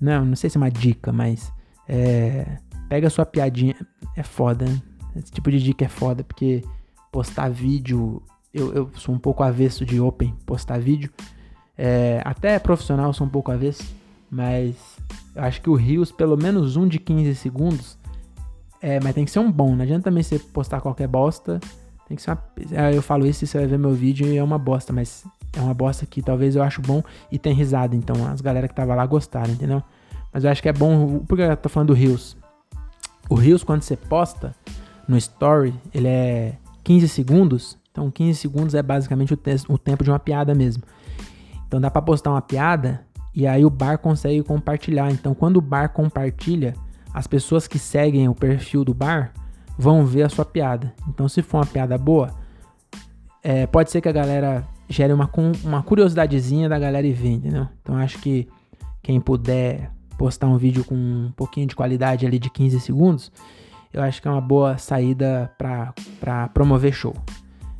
Não, 0.01 0.25
não 0.25 0.36
sei 0.36 0.49
se 0.49 0.57
é 0.57 0.59
uma 0.59 0.71
dica, 0.71 1.13
mas 1.13 1.53
é, 1.88 2.57
pega 2.93 3.10
sua 3.10 3.25
piadinha. 3.25 3.75
É 4.15 4.21
foda, 4.21 4.65
né? 4.65 4.79
Esse 5.15 5.32
tipo 5.32 5.49
de 5.49 5.60
dica 5.60 5.84
é 5.84 5.88
foda, 5.88 6.23
porque 6.23 6.63
postar 7.12 7.49
vídeo. 7.49 8.21
Eu, 8.53 8.71
eu 8.71 8.91
sou 8.93 9.15
um 9.15 9.17
pouco 9.17 9.41
avesso 9.41 9.84
de 9.84 9.99
open, 9.99 10.32
postar 10.45 10.79
vídeo. 10.79 11.10
É, 11.75 12.21
até 12.23 12.60
profissional 12.60 13.12
sou 13.12 13.25
um 13.25 13.29
pouco 13.32 13.51
avesso, 13.51 13.84
mas 14.29 14.75
eu 15.36 15.43
acho 15.43 15.60
que 15.60 15.71
o 15.71 15.73
Rios, 15.73 16.12
pelo 16.12 16.38
menos 16.38 16.77
um 16.77 16.88
de 16.88 16.99
15 16.99 17.34
segundos, 17.34 17.97
é, 18.79 18.99
mas 19.03 19.15
tem 19.15 19.25
que 19.25 19.32
ser 19.32 19.39
um 19.39 19.51
bom. 19.51 19.75
Não 19.75 19.82
adianta 19.82 20.03
também 20.03 20.21
você 20.21 20.38
postar 20.38 20.79
qualquer 20.79 21.08
bosta. 21.08 21.60
Tem 22.08 22.15
que 22.15 22.21
ser 22.21 22.29
uma. 22.29 22.43
É, 22.73 22.95
eu 22.95 23.01
falo 23.01 23.25
isso 23.25 23.43
e 23.43 23.47
você 23.47 23.58
vai 23.58 23.65
ver 23.65 23.79
meu 23.79 23.93
vídeo 23.93 24.27
e 24.27 24.38
é 24.38 24.43
uma 24.43 24.60
bosta, 24.60 24.93
mas 24.93 25.25
é 25.58 25.60
uma 25.60 25.73
bosta 25.73 26.06
que 26.06 26.21
talvez 26.21 26.56
eu 26.56 26.62
acho 26.62 26.79
bom 26.79 27.01
e 27.32 27.39
tem 27.39 27.56
risada. 27.56 27.95
Então 27.95 28.23
as 28.27 28.39
galera 28.39 28.67
que 28.67 28.75
tava 28.75 28.93
lá 28.93 29.03
gostaram, 29.08 29.51
entendeu? 29.51 29.82
Mas 30.32 30.43
eu 30.43 30.51
acho 30.51 30.62
que 30.62 30.69
é 30.69 30.73
bom. 30.73 31.17
Por 31.27 31.36
que 31.36 31.41
eu 31.41 31.58
tô 31.58 31.69
falando 31.69 31.88
do 31.88 31.95
Rios? 31.95 32.38
O 33.29 33.36
Rios, 33.36 33.63
quando 33.63 33.81
você 33.81 33.95
posta 33.95 34.55
no 35.07 35.17
Story, 35.17 35.73
ele 35.93 36.07
é 36.07 36.57
15 36.83 37.07
segundos. 37.07 37.77
Então 37.91 38.09
15 38.09 38.39
segundos 38.39 38.75
é 38.75 38.81
basicamente 38.81 39.33
o, 39.33 39.38
te 39.38 39.55
o 39.69 39.77
tempo 39.77 40.03
de 40.03 40.09
uma 40.09 40.19
piada 40.19 40.53
mesmo. 40.55 40.83
Então 41.67 41.79
dá 41.79 41.89
pra 41.89 42.01
postar 42.01 42.31
uma 42.31 42.41
piada 42.41 43.05
e 43.36 43.47
aí 43.47 43.65
o 43.65 43.69
bar 43.69 43.97
consegue 43.97 44.43
compartilhar. 44.43 45.12
Então 45.12 45.33
quando 45.33 45.57
o 45.57 45.62
bar 45.62 45.89
compartilha 45.89 46.75
as 47.13 47.27
pessoas 47.27 47.67
que 47.67 47.77
seguem 47.77 48.27
o 48.27 48.33
perfil 48.33 48.83
do 48.83 48.93
bar 48.93 49.31
vão 49.77 50.05
ver 50.05 50.23
a 50.23 50.29
sua 50.29 50.43
piada. 50.43 50.93
Então, 51.07 51.29
se 51.29 51.41
for 51.41 51.57
uma 51.57 51.65
piada 51.65 51.97
boa, 51.97 52.31
é, 53.43 53.67
pode 53.67 53.91
ser 53.91 54.01
que 54.01 54.09
a 54.09 54.12
galera 54.12 54.67
gere 54.89 55.13
uma, 55.13 55.29
uma 55.63 55.83
curiosidadezinha 55.83 56.67
da 56.67 56.79
galera 56.79 57.05
e 57.05 57.13
vê, 57.13 57.29
entendeu? 57.29 57.67
Então, 57.81 57.95
acho 57.97 58.19
que 58.19 58.47
quem 59.01 59.19
puder 59.19 59.91
postar 60.17 60.47
um 60.47 60.58
vídeo 60.58 60.84
com 60.84 60.95
um 60.95 61.32
pouquinho 61.36 61.67
de 61.67 61.76
qualidade 61.76 62.26
ali 62.26 62.39
de 62.39 62.49
15 62.49 62.80
segundos, 62.80 63.32
eu 63.93 64.02
acho 64.02 64.21
que 64.21 64.28
é 64.28 64.32
uma 64.32 64.41
boa 64.41 64.78
saída 64.78 65.52
para 65.58 66.47
promover 66.49 66.93
show. 66.93 67.13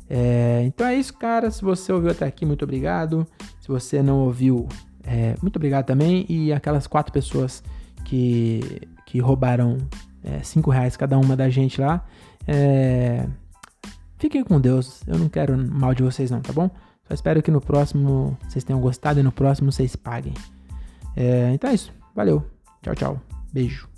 É, 0.08 0.62
então 0.64 0.86
é 0.86 0.94
isso, 0.94 1.12
cara. 1.14 1.50
Se 1.50 1.62
você 1.62 1.92
ouviu 1.92 2.10
até 2.10 2.24
aqui, 2.24 2.46
muito 2.46 2.62
obrigado. 2.62 3.26
Se 3.60 3.68
você 3.68 4.02
não 4.02 4.20
ouviu, 4.20 4.68
é, 5.02 5.34
muito 5.42 5.56
obrigado 5.56 5.86
também. 5.86 6.24
E 6.28 6.52
aquelas 6.52 6.86
quatro 6.86 7.12
pessoas 7.12 7.62
que, 8.04 8.82
que 9.06 9.18
roubaram 9.18 9.78
é, 10.22 10.40
cinco 10.42 10.70
reais 10.70 10.96
cada 10.96 11.18
uma 11.18 11.36
da 11.36 11.48
gente 11.48 11.80
lá. 11.80 12.04
É, 12.46 13.26
fiquem 14.18 14.44
com 14.44 14.60
Deus. 14.60 15.02
Eu 15.06 15.18
não 15.18 15.28
quero 15.28 15.56
mal 15.56 15.94
de 15.94 16.02
vocês, 16.02 16.30
não, 16.30 16.40
tá 16.40 16.52
bom? 16.52 16.70
Só 17.08 17.12
espero 17.12 17.42
que 17.42 17.50
no 17.50 17.60
próximo 17.60 18.38
vocês 18.48 18.64
tenham 18.64 18.80
gostado 18.80 19.18
e 19.18 19.22
no 19.22 19.32
próximo 19.32 19.72
vocês 19.72 19.96
paguem. 19.96 20.34
É, 21.16 21.50
então 21.52 21.70
é 21.70 21.74
isso. 21.74 21.92
Valeu. 22.14 22.42
Tchau, 22.82 22.94
tchau. 22.94 23.20
Beijo. 23.52 23.93